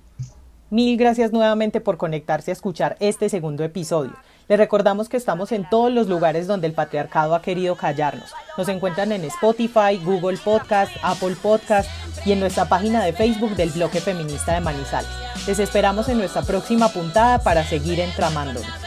Mil 0.68 0.96
gracias 0.96 1.32
nuevamente 1.32 1.80
por 1.80 1.96
conectarse 1.96 2.50
a 2.50 2.52
escuchar 2.52 2.96
este 2.98 3.28
segundo 3.28 3.62
episodio. 3.62 4.12
Les 4.48 4.58
recordamos 4.58 5.08
que 5.08 5.16
estamos 5.16 5.52
en 5.52 5.68
todos 5.70 5.92
los 5.92 6.08
lugares 6.08 6.48
donde 6.48 6.66
el 6.66 6.72
patriarcado 6.72 7.36
ha 7.36 7.42
querido 7.42 7.76
callarnos. 7.76 8.32
Nos 8.58 8.68
encuentran 8.68 9.12
en 9.12 9.24
Spotify, 9.24 10.00
Google 10.04 10.38
Podcast, 10.38 10.92
Apple 11.04 11.36
Podcast 11.40 11.88
y 12.24 12.32
en 12.32 12.40
nuestra 12.40 12.68
página 12.68 13.04
de 13.04 13.12
Facebook 13.12 13.54
del 13.54 13.70
Bloque 13.70 14.00
Feminista 14.00 14.54
de 14.54 14.60
Manizales. 14.60 15.10
Les 15.46 15.60
esperamos 15.60 16.08
en 16.08 16.18
nuestra 16.18 16.42
próxima 16.42 16.88
puntada 16.88 17.38
para 17.38 17.62
seguir 17.62 18.00
entramándonos. 18.00 18.85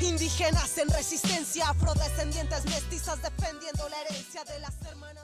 Indígenas 0.00 0.76
en 0.78 0.88
resistencia, 0.90 1.68
afrodescendientes 1.68 2.64
mestizas 2.64 3.20
defendiendo 3.22 3.88
la 3.88 4.00
herencia 4.02 4.44
de 4.44 4.58
las 4.60 4.74
hermanas. 4.86 5.21